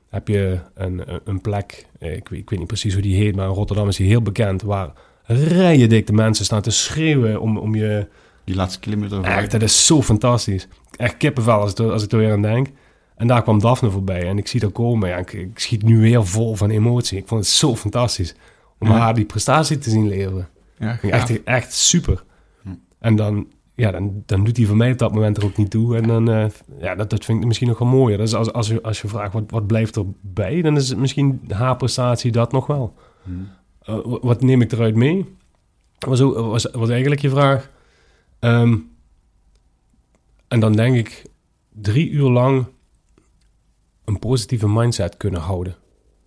heb 0.08 0.28
je 0.28 0.58
een, 0.74 1.02
een 1.24 1.40
plek, 1.40 1.86
eh, 1.98 2.16
ik, 2.16 2.28
weet- 2.28 2.40
ik 2.40 2.50
weet 2.50 2.58
niet 2.58 2.68
precies 2.68 2.92
hoe 2.92 3.02
die 3.02 3.16
heet, 3.16 3.36
maar 3.36 3.46
in 3.48 3.54
Rotterdam 3.54 3.88
is 3.88 3.96
die 3.96 4.08
heel 4.08 4.22
bekend, 4.22 4.62
waar 4.62 4.92
rijen 5.26 5.88
dik 5.88 6.06
de 6.06 6.12
mensen 6.12 6.44
staan 6.44 6.62
te 6.62 6.70
schreeuwen 6.70 7.40
om, 7.40 7.56
om 7.58 7.74
je... 7.74 8.06
Die 8.44 8.54
laatste 8.54 8.80
kilometer. 8.80 9.22
Echt, 9.22 9.50
dat 9.50 9.62
is 9.62 9.86
zo 9.86 10.02
fantastisch. 10.02 10.68
Echt 10.96 11.16
kippenvel 11.16 11.60
als, 11.60 11.70
ik 11.70 11.78
er- 11.78 11.92
als 11.92 12.02
ik 12.04 12.12
er 12.12 12.18
weer 12.18 12.32
aan 12.32 12.42
denk. 12.42 12.66
En 13.16 13.26
daar 13.26 13.42
kwam 13.42 13.60
Daphne 13.60 13.90
voorbij 13.90 14.28
en 14.28 14.38
ik 14.38 14.46
zie 14.46 14.60
dat 14.60 14.72
komen. 14.72 15.08
Ja, 15.08 15.16
ik, 15.16 15.32
ik 15.32 15.58
schiet 15.58 15.82
nu 15.82 16.00
weer 16.00 16.26
vol 16.26 16.54
van 16.54 16.70
emotie. 16.70 17.18
Ik 17.18 17.26
vond 17.28 17.40
het 17.40 17.50
zo 17.50 17.76
fantastisch 17.76 18.34
om 18.84 18.90
Ja. 18.96 18.98
haar 18.98 19.14
die 19.14 19.24
prestatie 19.24 19.78
te 19.78 19.90
zien 19.90 20.08
leveren. 20.08 20.48
ja. 20.78 21.00
Echt, 21.00 21.42
echt 21.44 21.72
super. 21.72 22.24
Hm. 22.62 22.68
En 22.98 23.16
dan, 23.16 23.46
ja, 23.74 23.90
dan, 23.90 24.22
dan 24.26 24.44
doet 24.44 24.56
hij 24.56 24.66
voor 24.66 24.76
mij 24.76 24.92
op 24.92 24.98
dat 24.98 25.14
moment 25.14 25.36
er 25.36 25.44
ook 25.44 25.56
niet 25.56 25.70
toe. 25.70 25.96
En 25.96 26.06
dan, 26.06 26.30
eh, 26.30 26.46
ja, 26.78 26.94
dat, 26.94 27.10
dat 27.10 27.24
vind 27.24 27.40
ik 27.40 27.46
misschien 27.46 27.68
nog 27.68 27.78
wel 27.78 27.88
mooier. 27.88 28.18
Dus 28.18 28.34
als, 28.34 28.52
als, 28.52 28.68
je, 28.68 28.82
als 28.82 29.00
je 29.02 29.08
vraagt 29.08 29.32
wat, 29.32 29.44
wat 29.50 29.66
blijft 29.66 29.96
erbij, 29.96 30.62
dan 30.62 30.76
is 30.76 30.88
het 30.88 30.98
misschien 30.98 31.40
haar 31.48 31.76
prestatie 31.76 32.32
dat 32.32 32.52
nog 32.52 32.66
wel. 32.66 32.94
Hm. 33.22 33.30
Eh, 33.82 33.98
wa- 34.04 34.18
wat 34.20 34.42
neem 34.42 34.60
ik 34.60 34.72
eruit 34.72 34.94
mee? 34.94 35.34
Was, 35.98 36.20
ook, 36.20 36.34
was, 36.36 36.64
was 36.72 36.88
eigenlijk 36.88 37.20
je 37.20 37.30
vraag. 37.30 37.70
Ehm, 38.38 38.76
en 40.48 40.60
dan 40.60 40.72
denk 40.72 40.96
ik 40.96 41.24
drie 41.72 42.10
uur 42.10 42.30
lang 42.30 42.66
een 44.04 44.18
positieve 44.18 44.68
mindset 44.68 45.16
kunnen 45.16 45.40
houden. 45.40 45.76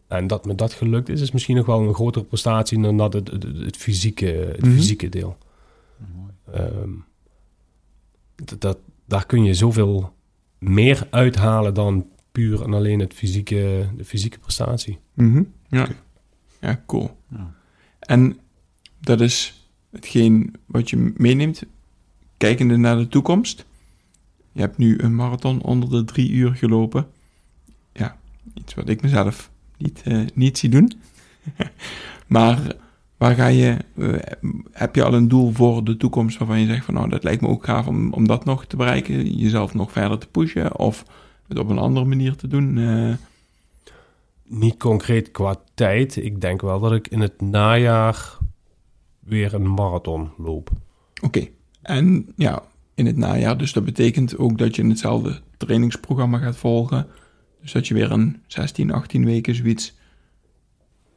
En 0.08 0.28
dat 0.28 0.46
me 0.46 0.56
dat 0.56 0.74
gelukt 0.74 1.10
is, 1.10 1.22
is 1.22 1.32
misschien 1.32 1.56
nog 1.56 1.65
wel 1.65 1.82
een 1.88 1.93
grotere 1.93 2.26
prestatie 2.26 2.82
dan 2.82 2.98
dat 2.98 3.13
het, 3.13 3.32
het, 3.32 3.43
het 3.43 3.78
fysieke, 3.78 4.26
het 4.26 4.62
Mhm. 4.65 4.76
fysieke 4.76 5.10
deel. 5.10 5.38
Ehm, 6.54 6.89
dat, 8.36 8.62
dat, 8.62 8.78
daar 9.06 9.26
kun 9.26 9.43
je 9.43 9.54
zoveel 9.54 10.13
meer 10.60 11.08
uithalen 11.10 11.74
dan 11.74 12.06
puur 12.32 12.63
en 12.63 12.74
alleen 12.74 13.00
het 13.00 13.13
fysieke, 13.13 13.89
de 13.98 14.06
fysieke 14.06 14.39
prestatie. 14.39 15.00
Mhm, 15.13 15.43
Ja. 15.67 15.88
ja, 16.62 16.84
cool. 16.86 17.17
Ja. 17.30 17.54
En 18.00 18.39
dat 19.00 19.22
is 19.22 19.67
hetgeen 19.91 20.54
wat 20.65 20.89
je 20.89 21.13
meeneemt, 21.17 21.63
kijkende 22.38 22.78
naar 22.78 22.98
de 22.98 23.08
toekomst. 23.08 23.65
Je 24.52 24.60
hebt 24.62 24.78
nu 24.78 25.00
een 25.00 25.15
marathon 25.15 25.62
onder 25.62 25.89
de 25.89 26.04
drie 26.04 26.30
uur 26.32 26.56
gelopen. 26.56 27.08
Ja, 27.93 28.17
iets 28.54 28.74
wat 28.74 28.89
ik 28.89 29.02
mezelf 29.02 29.52
niet, 29.78 30.02
eh, 30.06 30.22
niet 30.34 30.58
zie 30.58 30.70
doen. 30.70 30.92
maar 32.28 32.76
waar 33.18 33.36
ga 33.36 33.48
je, 33.48 33.78
eh, 33.98 34.13
heb 34.72 34.96
je 34.96 35.04
al 35.04 35.13
een 35.13 35.28
doel 35.28 35.52
voor 35.52 35.84
de 35.84 35.98
toekomst 35.98 36.38
waarvan 36.38 36.60
je 36.60 36.68
zegt 36.68 36.86
van 36.86 36.94
nou, 36.94 37.10
dat 37.10 37.24
lijkt 37.24 37.42
me 37.42 37.48
ook 37.48 37.66
gaaf 37.66 37.88
om, 37.88 38.13
om 38.13 38.28
dat 38.28 38.46
nog 38.46 38.66
te 38.66 38.76
bereiken, 38.76 39.38
jezelf 39.38 39.74
nog 39.74 39.92
verder 39.92 40.18
te 40.18 40.28
pushen 40.28 40.80
of 40.80 41.06
het 41.48 41.60
op 41.60 41.70
een 41.70 41.78
andere 41.78 42.06
manier 42.06 42.36
te 42.36 42.48
doen? 42.48 42.78
eh? 42.78 43.13
Niet 44.50 44.78
concreet 44.78 45.32
qua 45.32 45.56
tijd. 45.74 46.16
Ik 46.16 46.42
denk 46.42 46.62
wel 46.62 46.80
dat 46.80 46.92
ik 46.92 47.08
in 47.08 47.22
het 47.22 47.42
najaar 47.42 48.38
weer 49.20 49.54
een 49.54 49.74
marathon 49.74 50.30
loop. 50.38 50.70
Oké. 51.22 51.48
En 51.82 52.28
ja, 52.36 52.63
in 52.96 53.06
het 53.06 53.18
najaar, 53.18 53.58
dus 53.58 53.74
dat 53.74 53.86
betekent 53.86 54.38
ook 54.38 54.58
dat 54.58 54.76
je 54.76 54.86
hetzelfde 54.88 55.42
trainingsprogramma 55.58 56.38
gaat 56.38 56.56
volgen. 56.56 57.08
Dus 57.62 57.72
dat 57.72 57.88
je 57.88 57.93
weer 57.93 58.12
een 58.12 58.41
16, 58.48 58.91
18 58.91 59.26
weken 59.26 59.56
zoiets 59.56 59.96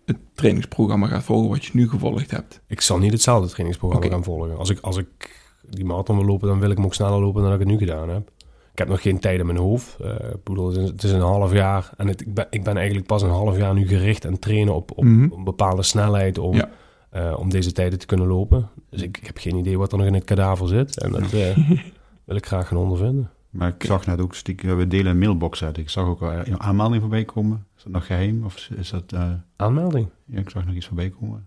het 0.07 0.17
trainingsprogramma 0.35 1.07
gaat 1.07 1.23
volgen 1.23 1.49
wat 1.51 1.65
je 1.65 1.71
nu 1.75 1.89
gevolgd 1.89 2.31
hebt. 2.31 2.61
Ik 2.67 2.81
zal 2.81 2.99
niet 2.99 3.13
hetzelfde 3.13 3.49
trainingsprogramma 3.49 4.09
gaan 4.09 4.25
volgen. 4.25 4.57
Als 4.59 4.71
ik, 4.71 4.79
als 4.81 4.97
ik 4.97 5.39
die 5.71 5.85
marathon 5.85 6.17
wil 6.17 6.27
lopen, 6.27 6.49
dan 6.49 6.61
wil 6.61 6.71
ik 6.71 6.77
hem 6.77 6.85
ook 6.87 6.95
sneller 6.95 7.21
lopen 7.21 7.43
dan 7.43 7.53
ik 7.53 7.59
het 7.59 7.69
nu 7.69 7.79
gedaan 7.79 8.09
heb. 8.09 8.31
Ik 8.73 8.79
heb 8.79 8.89
nog 8.89 9.03
geen 9.03 9.19
tijd 9.19 9.41
in 9.41 9.47
mijn 9.47 9.59
hoofd. 9.59 9.97
Eh, 10.01 10.11
ik 10.15 10.45
bedoel, 10.45 10.67
het, 10.69 10.77
is, 10.77 10.89
het 10.89 11.03
is 11.03 11.11
een 11.13 11.21
half 11.21 11.53
jaar. 11.53 11.91
En 11.97 12.07
het, 12.09 12.21
ik, 12.21 12.35
ben, 12.35 12.47
ik 12.51 12.65
ben 12.65 12.77
eigenlijk 12.77 13.07
pas 13.07 13.23
een 13.23 13.29
half 13.31 13.57
jaar 13.57 13.75
nu 13.75 13.87
gericht 13.89 14.27
aan 14.27 14.39
trainen 14.39 14.75
op, 14.75 14.91
op, 14.97 15.05
Mhm. 15.05 15.25
op 15.25 15.39
een 15.39 15.45
bepaalde 15.45 15.83
snelheid 15.83 16.39
om, 16.39 16.55
Ja. 16.57 16.71
eh, 17.11 17.37
om 17.39 17.51
deze 17.51 17.73
tijden 17.73 17.99
te 17.99 18.07
kunnen 18.07 18.27
lopen. 18.27 18.69
Dus 18.91 19.03
ik, 19.03 19.17
ik 19.19 19.27
heb 19.27 19.39
geen 19.39 19.57
idee 19.57 19.79
wat 19.79 19.93
er 19.93 19.99
nog 19.99 20.07
in 20.07 20.15
het 20.15 20.25
kadaver 20.25 20.69
zit. 20.69 21.01
En 21.01 21.11
dat 21.13 21.33
eh, 21.33 21.57
wil 22.27 22.37
ik 22.37 22.47
graag 22.47 22.69
gaan 22.69 22.79
ondervinden. 22.79 23.31
Maar 23.51 23.69
ik 23.79 23.85
zag 23.85 24.07
net 24.07 24.21
ook 24.21 24.35
stiekem, 24.35 24.77
we 24.77 24.87
delen 24.87 25.11
een 25.13 25.19
mailbox 25.19 25.65
uit. 25.65 25.77
Ik 25.79 25.89
zag 25.91 26.05
ook 26.07 26.21
een 26.21 26.61
aanmelding 26.61 27.01
voorbij 27.01 27.25
komen. 27.25 27.67
Is 27.77 27.83
dat 27.83 27.93
nog 27.93 28.07
geheim? 28.07 28.45
Of 28.45 28.69
is 28.77 28.91
dat, 28.91 29.13
eh, 29.13 29.31
Aanmelding. 29.57 30.09
ja, 30.25 30.39
ik 30.39 30.51
zag 30.51 30.67
nog 30.67 30.75
iets 30.75 30.87
voorbij 30.87 31.11
komen. 31.21 31.47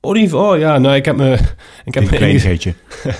Oh, 0.00 0.14
die, 0.14 0.36
oh 0.36 0.58
ja, 0.58 0.78
nou, 0.78 0.94
ik 0.96 1.04
heb 1.04 1.16
me... 1.16 1.32
Ik 1.84 1.94
heb 1.94 2.02
Een 2.02 2.08
kleinigheidje. 2.08 2.74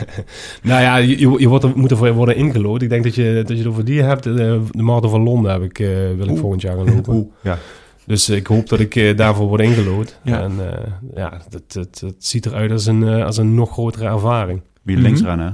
Nou 0.63 0.83
ja, 0.83 0.97
je, 0.97 1.19
je, 1.39 1.49
wordt 1.49 1.65
er, 1.65 1.73
moet 1.77 1.91
ervoor 1.91 2.13
worden 2.13 2.37
ingelood. 2.37 2.83
Ik 2.83 2.89
denk 2.89 3.05
dat 3.05 3.15
je, 3.15 3.33
dat 3.47 3.49
je 3.49 3.57
het 3.57 3.67
over 3.67 3.85
die 3.85 4.03
hebt. 4.03 4.23
De, 4.23 4.63
de 4.71 4.83
Marathon 4.83 5.11
van 5.11 5.23
Londen 5.23 5.53
heb 5.53 5.63
ik, 5.63 5.79
eh, 5.79 5.89
wil 5.89 6.25
ik 6.25 6.31
Oeh. 6.31 6.41
volgend 6.41 6.63
jaar 6.63 6.77
gaan 6.77 6.95
lopen. 6.95 7.15
Oeh, 7.15 7.27
ja. 7.43 7.59
Dus 8.07 8.29
ik 8.29 8.47
hoop 8.47 8.69
dat 8.69 8.81
ik 8.81 8.97
eh, 8.97 9.17
daarvoor 9.17 9.47
word 9.49 9.61
ingelood. 9.61 10.19
Ja. 10.23 10.41
En 10.43 10.53
eh, 10.73 10.93
ja, 11.15 11.41
dat, 11.51 11.73
dat, 11.73 11.99
dat 12.01 12.15
ziet 12.19 12.47
eruit 12.47 12.71
als 12.71 12.87
een, 12.87 13.03
eh, 13.09 13.25
als 13.25 13.37
een 13.37 13.55
nog 13.55 13.71
grotere 13.73 14.05
ervaring. 14.07 14.61
Wie 14.83 14.97
links 14.97 15.21
Mhm. 15.21 15.29
rennen, 15.29 15.47
hè? 15.47 15.53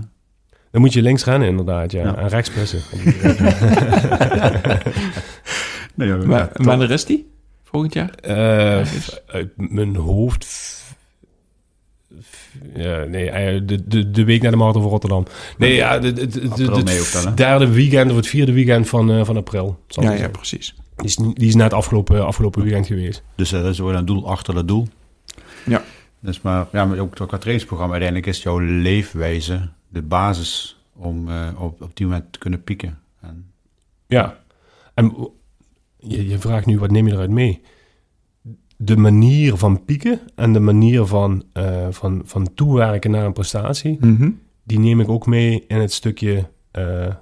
Dan 0.71 0.81
moet 0.81 0.93
je 0.93 1.03
links 1.03 1.25
rennen 1.25 1.49
inderdaad, 1.49 1.93
ja. 1.93 2.05
Ja. 2.05 2.17
En 2.17 2.29
rechts 2.29 2.51
pressen. 2.51 2.81
Nee, 5.95 6.09
ja, 6.09 6.17
Maar, 6.17 6.39
ja, 6.39 6.65
wanneer 6.65 6.91
is 6.91 7.05
die? 7.05 7.31
Volgend 7.65 7.95
jaar? 7.95 8.11
Eh, 8.11 8.87
uit 9.27 9.53
mijn 9.57 9.97
hoofd... 9.97 10.79
Ja, 12.75 13.05
nee, 13.05 13.31
eh, 13.31 13.61
de, 13.65 13.89
de, 13.89 14.11
de 14.11 14.25
week 14.25 14.43
na 14.43 14.51
de 14.51 14.57
Marathon 14.57 14.83
van 14.83 14.91
Rotterdam. 14.91 15.27
Nee, 15.59 15.75
ja, 15.75 15.99
de, 15.99 16.13
de, 16.13 16.25
het 16.29 17.37
derde 17.37 17.69
weekend 17.73 18.11
of 18.11 18.17
het 18.17 18.27
vierde 18.27 18.53
weekend 18.53 18.89
van, 18.89 19.11
eh, 19.11 19.25
van 19.25 19.37
april. 19.37 19.79
zal 19.87 20.03
Ja, 20.03 20.11
het 20.11 20.21
ja, 20.21 20.29
precies. 20.29 20.75
Die 20.97 21.07
is, 21.07 21.17
die 21.17 21.49
is 21.49 21.55
net 21.55 21.73
afgelopen, 21.73 22.27
afgelopen 22.27 22.63
weekend 22.63 22.87
geweest. 22.87 23.23
Dus 23.35 23.53
eh, 23.53 23.63
dat 23.63 23.73
is 23.73 23.79
wel 23.79 23.95
een 23.95 24.05
doel 24.05 24.29
achter 24.29 24.55
dat 24.55 24.69
doel. 24.69 24.89
Ja. 25.67 25.83
Dus 26.21 26.41
maar, 26.41 26.67
ja, 26.73 26.85
maar 26.85 26.99
ook 26.99 27.15
qua 27.15 27.27
trainingsprogramma, 27.27 27.93
uiteindelijk 27.93 28.31
is 28.31 28.43
jouw 28.43 28.59
leefwijze 28.59 29.69
de 29.93 30.03
basis 30.03 30.83
om 30.97 31.29
eh, 31.29 31.49
op, 31.59 31.83
op 31.83 31.97
die 31.97 32.07
moment 32.07 32.33
te 32.33 32.39
kunnen 32.39 32.65
pieken. 32.65 32.99
En, 33.21 33.51
Ja. 34.07 34.39
En 34.95 35.29
je, 35.99 36.29
je 36.29 36.39
vraagt 36.39 36.67
nu, 36.67 36.79
wat 36.79 36.91
neem 36.91 37.07
je 37.07 37.13
eruit 37.13 37.31
mee? 37.31 37.61
De 38.77 38.97
manier 38.97 39.57
van 39.57 39.85
pieken 39.85 40.21
en 40.35 40.53
de 40.53 40.61
manier 40.61 41.05
van, 41.07 41.43
eh, 41.53 41.87
van, 41.91 42.23
van 42.25 42.55
toewerken 42.55 43.11
naar 43.11 43.25
een 43.25 43.33
prestatie, 43.33 43.97
Mhm. 44.01 44.31
die 44.63 44.79
neem 44.79 45.01
ik 45.01 45.09
ook 45.09 45.27
mee 45.27 45.65
in 45.67 45.77
het 45.81 45.93
stukje 45.93 46.49
eh, 46.71 47.15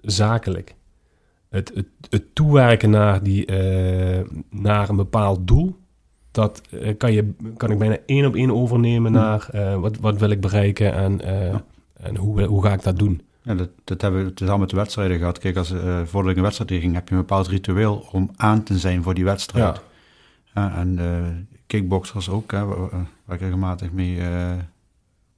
zakelijk. 0.00 0.74
Het, 1.48 1.72
het, 1.74 1.86
het 2.10 2.34
toewerken 2.34 2.90
naar, 2.90 3.22
die, 3.22 3.46
naar 4.50 4.88
een 4.88 4.96
bepaald 4.96 5.46
doel, 5.46 5.76
dat 6.30 6.62
kan, 6.98 7.12
je, 7.12 7.32
kan 7.56 7.70
ik 7.70 7.78
bijna 7.78 7.98
één 8.06 8.26
op 8.26 8.34
één 8.34 8.50
overnemen 8.54 9.12
Hmm. 9.12 9.20
naar 9.22 9.80
wat, 9.80 9.96
wat 9.98 10.18
wil 10.18 10.30
ik 10.30 10.40
bereiken 10.40 10.92
en, 10.94 11.20
Ja. 11.24 11.64
En 12.02 12.16
hoe, 12.16 12.42
hoe 12.42 12.62
ga 12.62 12.72
ik 12.72 12.82
dat 12.82 12.98
doen. 12.98 13.22
ja, 13.42 13.54
dat, 13.54 13.70
dat 13.84 14.00
hebben 14.00 14.22
we 14.22 14.28
het 14.30 14.40
is 14.40 14.48
al 14.48 14.58
met 14.58 14.70
de 14.70 14.76
wedstrijden 14.76 15.18
gehad. 15.18 15.38
Kijk, 15.38 15.56
als, 15.56 15.70
eh 15.70 16.02
voordat 16.04 16.30
ik 16.30 16.36
een 16.36 16.42
wedstrijd 16.42 16.80
ging, 16.80 16.94
heb 16.94 17.08
je 17.08 17.14
een 17.14 17.20
bepaald 17.20 17.46
ritueel 17.46 18.06
om 18.12 18.30
aan 18.36 18.62
te 18.62 18.78
zijn 18.78 19.02
voor 19.02 19.14
die 19.14 19.24
wedstrijd. 19.24 19.80
Ja. 20.54 20.76
En 20.76 20.98
eh 20.98 21.56
kickboxers 21.66 22.28
ook, 22.28 22.50
hè, 22.50 22.64
waar, 22.64 22.90
waar 23.24 23.36
ik 23.36 23.40
regelmatig 23.40 23.92
mee, 23.92 24.20
eh 24.20 24.52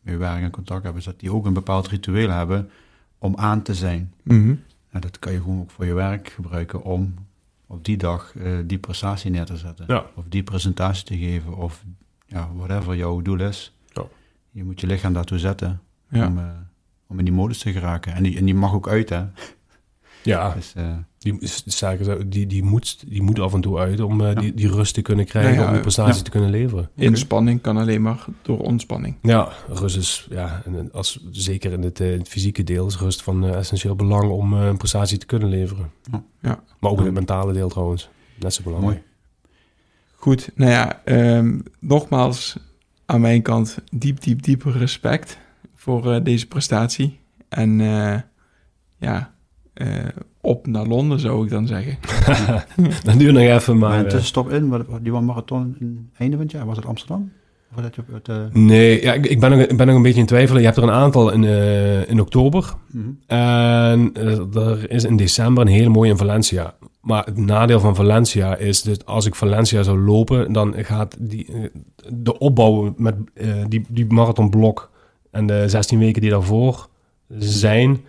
mee 0.00 0.16
werk 0.16 0.42
en 0.42 0.50
contact 0.50 0.84
heb, 0.84 0.96
is 0.96 1.04
dat 1.04 1.20
die 1.20 1.32
ook 1.32 1.46
een 1.46 1.52
bepaald 1.52 1.88
ritueel 1.88 2.30
hebben 2.30 2.70
om 3.18 3.36
aan 3.36 3.62
te 3.62 3.74
zijn. 3.74 4.12
Mhm. 4.22 4.54
En 4.90 5.00
dat 5.00 5.18
kan 5.18 5.32
je 5.32 5.40
gewoon 5.40 5.60
ook 5.60 5.70
voor 5.70 5.86
je 5.86 5.94
werk 5.94 6.28
gebruiken 6.28 6.82
om 6.82 7.14
op 7.66 7.84
die 7.84 7.96
dag 7.96 8.34
die 8.64 8.78
prestatie 8.78 9.30
neer 9.30 9.44
te 9.44 9.56
zetten. 9.56 9.84
Ja. 9.88 10.04
Of 10.14 10.24
die 10.28 10.42
presentatie 10.42 11.04
te 11.04 11.18
geven, 11.18 11.56
of 11.56 11.84
ja, 12.26 12.48
whatever 12.54 12.96
jouw 12.96 13.22
doel 13.22 13.40
is. 13.40 13.76
Ja. 13.92 14.02
Je 14.50 14.64
moet 14.64 14.80
je 14.80 14.86
lichaam 14.86 15.12
daartoe 15.12 15.38
zetten 15.38 15.80
Ja. 16.16 16.26
om, 16.26 16.38
eh, 16.38 16.44
om 17.06 17.18
in 17.18 17.24
die 17.24 17.34
modus 17.34 17.58
te 17.58 17.72
geraken. 17.72 18.14
En 18.14 18.22
die, 18.22 18.38
en 18.38 18.44
die 18.44 18.54
mag 18.54 18.74
ook 18.74 18.88
uit, 18.88 19.08
hè. 19.08 19.24
Ja, 20.22 20.52
Dus, 20.54 20.72
eh, 20.74 20.96
Die, 21.18 21.36
zaken, 21.66 22.30
die, 22.30 22.46
die, 22.46 22.62
moet, 22.62 23.04
die 23.10 23.22
moet 23.22 23.38
af 23.40 23.54
en 23.54 23.60
toe 23.60 23.78
uit 23.78 24.00
om 24.00 24.20
eh, 24.20 24.32
Ja. 24.32 24.40
die, 24.40 24.54
die 24.54 24.68
rust 24.68 24.94
te 24.94 25.02
kunnen 25.02 25.24
krijgen, 25.24 25.52
Ja, 25.54 25.60
ja, 25.60 25.66
om 25.66 25.72
die 25.72 25.80
prestatie 25.82 26.16
ja. 26.16 26.22
te 26.22 26.30
kunnen 26.30 26.50
leveren. 26.50 26.90
Inspanning 26.96 27.60
kan 27.60 27.76
alleen 27.76 28.02
maar 28.02 28.24
door 28.42 28.58
ontspanning. 28.58 29.16
Ja, 29.22 29.52
rust 29.68 29.96
is, 29.96 30.26
ja, 30.30 30.62
en 30.64 30.92
als, 30.92 31.24
zeker 31.30 31.72
in 31.72 31.82
het, 31.82 32.00
eh, 32.00 32.10
het 32.10 32.28
fysieke 32.28 32.64
deel 32.64 32.86
is 32.86 32.98
rust 32.98 33.22
van 33.22 33.44
eh, 33.44 33.54
essentieel 33.56 33.94
belang 33.96 34.30
om 34.30 34.54
eh, 34.54 34.66
een 34.66 34.76
prestatie 34.76 35.18
te 35.18 35.26
kunnen 35.26 35.48
leveren. 35.48 35.90
Ja. 36.12 36.22
Ja. 36.40 36.62
Maar 36.80 36.90
ook 36.90 36.98
in 36.98 37.04
het 37.04 37.14
mentale 37.14 37.52
deel 37.52 37.68
trouwens, 37.68 38.08
net 38.38 38.54
zo 38.54 38.62
belangrijk. 38.62 38.94
mooi. 38.94 39.06
Goed, 40.14 40.50
nou 40.54 40.70
ja, 40.70 41.02
ehm, 41.04 41.58
nogmaals 41.80 42.56
aan 43.06 43.20
mijn 43.20 43.42
kant 43.42 43.78
diep, 43.92 44.20
diep, 44.22 44.42
diep 44.42 44.62
respect 44.62 45.38
voor 45.84 46.12
eh, 46.12 46.24
deze 46.24 46.48
prestatie. 46.48 47.18
En 47.48 47.80
eh, 47.80 48.20
ja, 48.98 49.34
eh, 49.74 49.88
op 50.40 50.66
naar 50.66 50.86
Londen, 50.86 51.20
zou 51.20 51.44
ik 51.44 51.50
dan 51.50 51.66
zeggen. 51.66 51.98
Dan 53.04 53.18
duurt 53.18 53.32
nog 53.32 53.42
even, 53.42 53.78
Maar 53.78 53.98
eh, 53.98 54.02
tussenstop 54.02 54.50
in, 54.50 54.68
wat, 54.68 54.86
die 55.02 55.12
was 55.12 55.22
marathon 55.22 55.76
in 55.80 56.10
einde 56.16 56.36
van 56.36 56.44
het 56.44 56.54
jaar, 56.54 56.66
was 56.66 56.76
het 56.76 56.86
Amsterdam? 56.86 57.32
Of 57.76 57.82
dat 57.82 57.98
op 57.98 58.24
het... 58.26 58.54
nee, 58.54 59.02
ja, 59.02 59.12
ik, 59.12 59.26
ik, 59.26 59.40
ben 59.40 59.50
nog, 59.50 59.60
ik 59.60 59.76
ben 59.76 59.86
nog 59.86 59.96
een 59.96 60.02
beetje 60.02 60.20
in 60.20 60.26
twijfel. 60.26 60.58
Je 60.58 60.64
hebt 60.64 60.76
er 60.76 60.82
een 60.82 60.90
aantal 60.90 61.32
in, 61.32 61.44
eh, 61.44 62.08
in 62.08 62.20
oktober. 62.20 62.74
mhm. 62.90 63.08
En 63.26 64.10
er 64.54 64.90
is 64.90 65.04
in 65.04 65.16
december 65.16 65.66
een 65.66 65.72
hele 65.72 65.88
mooie 65.88 66.10
in 66.10 66.16
Valencia. 66.16 66.74
Maar 67.00 67.24
het 67.24 67.36
nadeel 67.36 67.80
van 67.80 67.94
Valencia 67.94 68.56
is 68.56 68.82
dat 68.82 69.06
als 69.06 69.26
ik 69.26 69.34
Valencia 69.34 69.82
zou 69.82 69.98
lopen, 69.98 70.52
dan 70.52 70.74
gaat 70.76 71.16
die, 71.20 71.70
de 72.12 72.38
opbouw 72.38 72.94
met 72.96 73.14
eh, 73.34 73.48
die, 73.68 73.84
die 73.88 74.06
marathonblok 74.06 74.90
en 75.34 75.46
de 75.46 75.68
16 75.68 75.98
weken 75.98 76.20
die 76.20 76.30
daarvoor 76.30 76.88
zijn, 77.38 78.04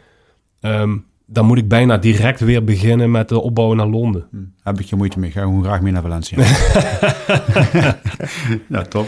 ehm, 0.59 0.97
dan 1.25 1.45
moet 1.45 1.57
ik 1.57 1.67
bijna 1.67 1.97
direct 1.97 2.39
weer 2.39 2.63
beginnen 2.63 3.11
met 3.11 3.29
de 3.29 3.39
opbouw 3.39 3.73
naar 3.73 3.87
Londen. 3.87 4.27
Hm, 4.31 4.37
Heb 4.63 4.79
ik 4.79 4.85
je 4.85 4.95
moeite 4.95 5.19
mee. 5.19 5.29
Ik 5.29 5.35
ga 5.35 5.41
gewoon 5.41 5.63
graag 5.63 5.81
mee 5.81 5.91
naar 5.91 6.01
Valencia. 6.01 6.37
ja, 8.69 8.81
top. 8.89 9.07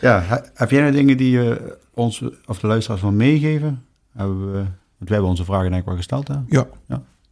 Ja, 0.00 0.20
he- 0.22 0.40
heb 0.54 0.70
jij 0.70 0.80
nou 0.80 0.92
dingen 0.92 1.16
die 1.16 1.30
je 1.30 1.78
ons 1.94 2.24
of 2.46 2.58
de 2.60 2.66
luisteraars 2.66 3.00
wil 3.02 3.12
meegeven? 3.12 3.84
Hebben 4.12 4.46
we, 4.52 4.58
want 4.58 4.64
wij 4.98 5.08
hebben 5.08 5.28
onze 5.30 5.44
vragen 5.44 5.68
denk 5.70 5.80
ik 5.82 5.88
wel 5.88 5.96
gesteld. 5.96 6.28
Hè? 6.28 6.34
Ja. 6.48 6.66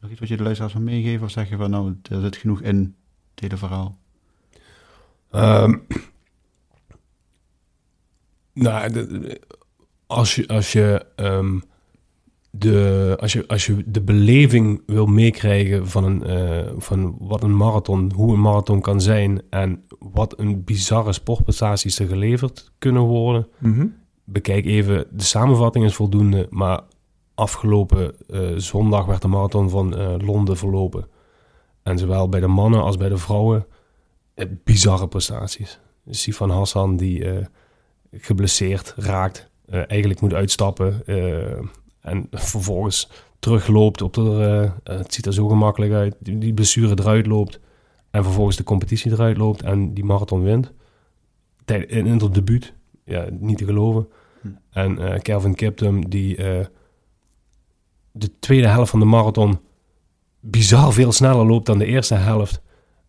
Nog 0.01 0.11
iets 0.11 0.21
wat 0.21 0.29
je 0.29 0.37
de 0.37 0.43
luisteraars 0.43 0.75
wil 0.75 0.83
meegeven? 0.83 1.25
Of 1.27 1.31
zeg 1.31 1.49
je 1.49 1.57
van 1.57 1.71
nou, 1.71 1.95
er 2.11 2.21
zit 2.21 2.37
genoeg 2.37 2.61
in 2.61 2.95
het 3.31 3.41
hele 3.41 3.57
verhaal? 3.57 3.97
Ehm, 5.31 5.75
nou, 8.63 8.91
als 10.07 10.35
je, 10.35 10.47
als 10.49 10.73
je, 10.73 11.07
ehm, 11.17 11.59
de, 12.51 13.17
als 13.21 13.33
je, 13.33 13.45
als 13.49 13.67
je 13.67 13.83
de 13.87 14.01
beleving 14.01 14.83
wil 14.87 15.07
meekrijgen 15.07 15.89
van, 15.89 16.05
een, 16.05 16.23
eh, 16.25 16.73
van 16.77 17.17
wat 17.21 17.43
een 17.43 17.57
marathon, 17.57 18.13
hoe 18.15 18.33
een 18.33 18.41
marathon 18.41 18.81
kan 18.81 19.01
zijn 19.01 19.43
en 19.51 19.85
wat 19.99 20.39
een 20.39 20.65
bizarre 20.65 21.13
sportprestaties 21.13 21.99
er 21.99 22.09
geleverd 22.09 22.73
kunnen 22.79 23.03
worden, 23.03 23.49
Mhm. 23.59 23.87
bekijk 24.25 24.67
even, 24.67 25.07
de 25.11 25.25
samenvatting 25.25 25.85
is 25.85 25.95
voldoende, 25.95 26.47
maar 26.51 26.81
afgelopen 27.35 28.15
eh, 28.29 28.41
zondag 28.57 29.05
werd 29.05 29.23
de 29.23 29.29
marathon 29.29 29.71
van 29.71 29.97
eh, 29.97 30.15
Londen 30.19 30.57
verlopen. 30.57 31.07
En 31.83 31.99
zowel 31.99 32.29
bij 32.29 32.41
de 32.41 32.47
mannen 32.47 32.83
als 32.83 32.97
bij 32.97 33.09
de 33.09 33.19
vrouwen 33.19 33.67
bizarre 34.65 35.09
prestaties. 35.09 35.81
Sifan 36.11 36.51
Hassan 36.51 36.97
die 36.97 37.25
geblesseerd 38.13 38.95
raakt, 38.97 39.51
eh, 39.67 39.83
eigenlijk 39.87 40.21
moet 40.21 40.35
uitstappen 40.35 41.03
eh, 41.07 41.59
en 42.01 42.27
vervolgens 42.31 43.11
terugloopt 43.39 44.03
op 44.03 44.15
de, 44.15 44.71
eh, 44.85 44.97
het 44.97 45.15
ziet 45.15 45.27
er 45.27 45.33
zo 45.33 45.49
gemakkelijk 45.49 45.93
uit, 45.93 46.17
die, 46.19 46.39
die 46.39 46.55
blessure 46.55 46.99
eruit 47.01 47.27
loopt 47.27 47.61
en 48.11 48.25
vervolgens 48.25 48.57
de 48.57 48.63
competitie 48.63 49.13
eruit 49.13 49.37
loopt 49.37 49.63
en 49.63 49.95
die 49.95 50.05
marathon 50.05 50.43
wint. 50.43 50.73
Tijd- 51.65 51.91
In 51.91 52.07
het 52.07 52.35
debuut, 52.35 52.75
ja, 53.05 53.27
niet 53.31 53.59
te 53.59 53.65
geloven. 53.65 54.09
Hm. 54.41 54.49
En 54.71 55.23
Kelvin 55.23 55.55
Kiptum 55.55 56.09
die 56.09 56.37
de 58.13 58.39
tweede 58.39 58.69
helft 58.69 58.91
van 58.91 59.01
de 59.01 59.07
marathon 59.07 59.61
bizar 60.41 60.93
veel 60.93 61.13
sneller 61.13 61.47
loopt 61.47 61.67
dan 61.67 61.79
de 61.79 61.87
eerste 61.87 62.15
helft. 62.15 62.63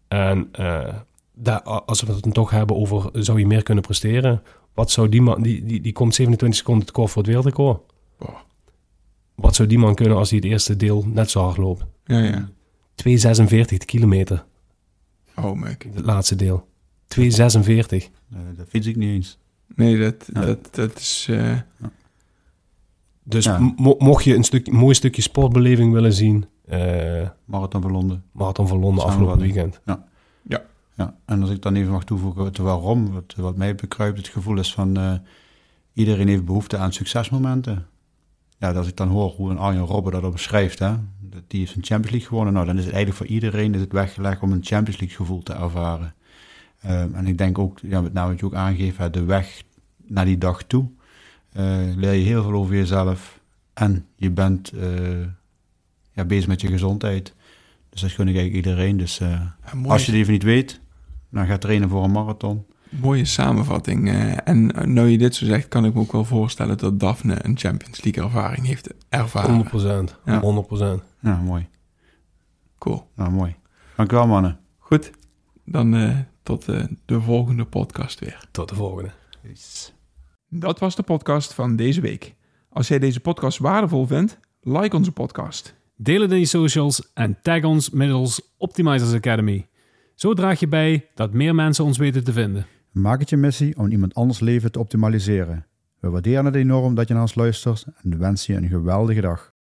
En 0.08 0.50
eh, 0.52 0.96
daar, 1.40 1.62
als 1.62 2.02
we 2.02 2.12
het 2.14 2.24
dan 2.24 2.32
toch 2.32 2.50
hebben 2.52 2.76
over 2.76 3.10
zou 3.14 3.40
je 3.40 3.48
meer 3.48 3.64
kunnen 3.64 3.84
presteren, 3.84 4.42
wat 4.74 4.92
zou 4.92 5.10
die 5.10 5.22
man, 5.22 5.42
die, 5.42 5.66
die, 5.66 5.82
die 5.82 5.92
komt 5.94 6.16
27 6.16 6.60
seconden 6.60 6.86
te 6.86 6.92
kort 6.92 7.10
voor 7.10 7.18
het 7.22 7.28
wereldrecord. 7.28 7.82
Oh. 8.20 8.36
Wat 9.36 9.56
zou 9.56 9.68
die 9.68 9.78
man 9.80 9.96
kunnen 9.96 10.18
als 10.18 10.30
hij 10.30 10.40
het 10.40 10.48
eerste 10.48 10.76
deel 10.76 11.04
net 11.08 11.30
zo 11.32 11.42
hard 11.44 11.58
loopt? 11.58 11.86
Ja, 12.06 12.20
ja. 12.20 12.50
2,46 12.96 13.86
kilometer, 13.86 14.46
Oh, 15.36 15.52
Muk. 15.54 15.88
het 15.94 16.06
laatste 16.06 16.36
deel. 16.36 16.68
2,46. 17.08 17.20
Eh, 17.20 18.40
dat 18.58 18.68
fiets 18.70 18.88
ik 18.88 18.96
niet 18.96 19.10
eens. 19.10 19.38
Nee, 19.76 19.98
dat, 20.00 20.30
Ja. 20.34 20.46
dat, 20.46 20.76
dat 20.76 20.98
is... 20.98 21.28
eh, 21.30 21.58
Dus 23.24 23.46
Ja. 23.46 23.74
mo- 23.78 23.96
mocht 23.98 24.24
je 24.24 24.36
een 24.36 24.44
stuk, 24.44 24.72
mooi 24.72 24.94
stukje 24.96 25.22
sportbeleving 25.22 25.94
willen 25.94 26.14
zien, 26.14 26.46
eh 26.66 27.28
Marathon 27.46 27.82
van 27.82 27.92
Londen. 27.92 28.24
Marathon 28.32 28.68
van 28.68 28.80
Londen 28.80 29.04
afgelopen 29.06 29.40
weekend. 29.40 29.82
Ja, 29.86 30.08
en 31.26 31.42
als 31.42 31.50
ik 31.50 31.62
dan 31.62 31.76
even 31.76 31.92
mag 31.92 32.04
toevoegen 32.04 32.46
het 32.46 32.58
waarom, 32.58 33.12
wat, 33.12 33.34
wat 33.38 33.58
mij 33.58 33.76
bekruipt, 33.76 34.18
het 34.18 34.28
gevoel 34.28 34.60
is 34.60 34.74
van 34.74 34.98
eh, 34.98 35.14
iedereen 35.94 36.28
heeft 36.28 36.46
behoefte 36.46 36.78
aan 36.78 36.94
succesmomenten. 36.94 37.88
Ja, 38.58 38.72
als 38.72 38.88
ik 38.88 38.98
dan 38.98 39.08
hoor 39.08 39.32
hoe 39.32 39.50
een 39.50 39.58
Arjen 39.58 39.86
Robben 39.86 40.22
dat 40.22 40.32
beschrijft, 40.32 40.80
hè, 40.80 40.96
dat 41.20 41.44
die 41.48 41.60
heeft 41.60 41.76
een 41.76 41.84
Champions 41.84 42.12
League 42.12 42.28
gewonnen, 42.28 42.54
nou 42.54 42.66
dan 42.66 42.78
is 42.78 42.84
het 42.86 42.94
eigenlijk 42.94 43.24
voor 43.24 43.36
iedereen 43.36 43.74
is 43.74 43.82
het 43.82 43.92
weggelegd 43.92 44.42
om 44.42 44.52
een 44.52 44.64
Champions 44.64 45.00
League 45.00 45.18
gevoel 45.18 45.44
te 45.44 45.54
ervaren. 45.54 46.14
Ehm, 46.82 47.14
en 47.14 47.28
ik 47.28 47.38
denk 47.38 47.58
ook, 47.58 47.80
ja, 47.82 48.02
met 48.02 48.14
name 48.14 48.30
wat 48.30 48.40
je 48.40 48.46
ook 48.46 48.54
aangeeft, 48.54 48.98
hè, 48.98 49.10
de 49.10 49.24
weg 49.24 49.64
naar 50.06 50.26
die 50.26 50.38
dag 50.38 50.64
toe, 50.64 50.90
eh, 51.52 51.78
leer 51.96 52.14
je 52.14 52.26
heel 52.26 52.44
veel 52.44 52.54
over 52.54 52.76
jezelf 52.76 53.40
en 53.74 54.06
je 54.16 54.32
bent 54.32 54.72
eh, 54.72 55.22
ja, 56.12 56.26
bezig 56.26 56.48
met 56.48 56.62
je 56.62 56.68
gezondheid. 56.68 57.34
Dus 57.90 58.02
dat 58.02 58.12
gun 58.12 58.28
ik 58.28 58.36
eigenlijk 58.36 58.66
iedereen. 58.66 58.98
Dus 58.98 59.22
als 59.86 60.06
je 60.06 60.12
het 60.12 60.22
even 60.22 60.34
niet 60.34 60.44
weet, 60.44 60.80
dan 61.32 61.46
ga 61.46 61.58
trainen 61.58 61.90
voor 61.90 62.04
een 62.04 62.12
marathon. 62.12 62.66
mooie 62.90 63.26
samenvatting. 63.26 64.08
eh, 64.10 64.48
en 64.48 64.72
eh, 64.76 64.86
nou 64.86 65.08
je 65.08 65.18
dit 65.18 65.36
zo 65.36 65.46
zegt, 65.46 65.68
kan 65.68 65.86
ik 65.86 65.94
me 65.94 66.00
ook 66.00 66.12
wel 66.12 66.26
voorstellen 66.26 66.78
dat 66.78 67.00
Daphne 67.00 67.46
een 67.46 67.58
Champions 67.58 68.04
League 68.04 68.24
ervaring 68.24 68.66
heeft 68.66 68.90
ervaren. 69.10 69.66
100%. 70.10 70.16
Ja. 70.26 70.42
100%. 71.00 71.04
Ja, 71.22 71.36
mooi. 71.36 71.68
Cool. 72.78 73.10
Nou, 73.16 73.32
mooi. 73.32 73.56
Dank 73.96 74.12
u 74.12 74.16
wel, 74.16 74.28
mannen. 74.28 74.60
Goed, 74.78 75.12
dan 75.66 75.96
eh, 75.96 76.18
tot 76.44 76.68
eh, 76.68 76.84
de 77.06 77.22
volgende 77.22 77.66
podcast 77.66 78.20
weer. 78.20 78.48
Tot 78.52 78.70
de 78.70 78.76
volgende. 78.76 79.12
Dat 80.50 80.80
was 80.80 80.96
de 80.96 81.04
podcast 81.04 81.54
van 81.54 81.76
deze 81.76 82.02
week. 82.02 82.36
Als 82.70 82.88
jij 82.88 83.00
deze 83.00 83.20
podcast 83.20 83.58
waardevol 83.58 84.06
vindt, 84.06 84.40
like 84.62 84.96
onze 84.96 85.12
podcast. 85.12 85.76
Deel 85.96 86.22
het 86.22 86.32
in 86.32 86.40
je 86.40 86.46
socials 86.46 87.12
en 87.14 87.38
tag 87.42 87.64
ons 87.64 87.90
middels 87.90 88.42
Optimizers 88.58 89.14
Academy. 89.14 89.68
Zo 90.20 90.34
draag 90.34 90.60
je 90.60 90.68
bij 90.68 91.10
dat 91.14 91.34
meer 91.34 91.56
mensen 91.56 91.86
ons 91.86 91.98
weten 91.98 92.24
te 92.24 92.34
vinden. 92.34 92.66
Maak 92.92 93.20
het 93.20 93.30
je 93.30 93.38
missie 93.38 93.78
om 93.78 93.92
iemand 93.92 94.14
anders 94.14 94.40
leven 94.40 94.72
te 94.72 94.80
optimaliseren. 94.80 95.66
We 96.00 96.10
waarderen 96.10 96.46
het 96.46 96.56
enorm 96.56 96.96
dat 96.96 97.08
je 97.08 97.14
naar 97.14 97.22
ons 97.22 97.36
luistert 97.36 97.86
en 98.02 98.20
wensen 98.20 98.54
je 98.54 98.60
een 98.60 98.70
geweldige 98.70 99.22
dag. 99.22 99.54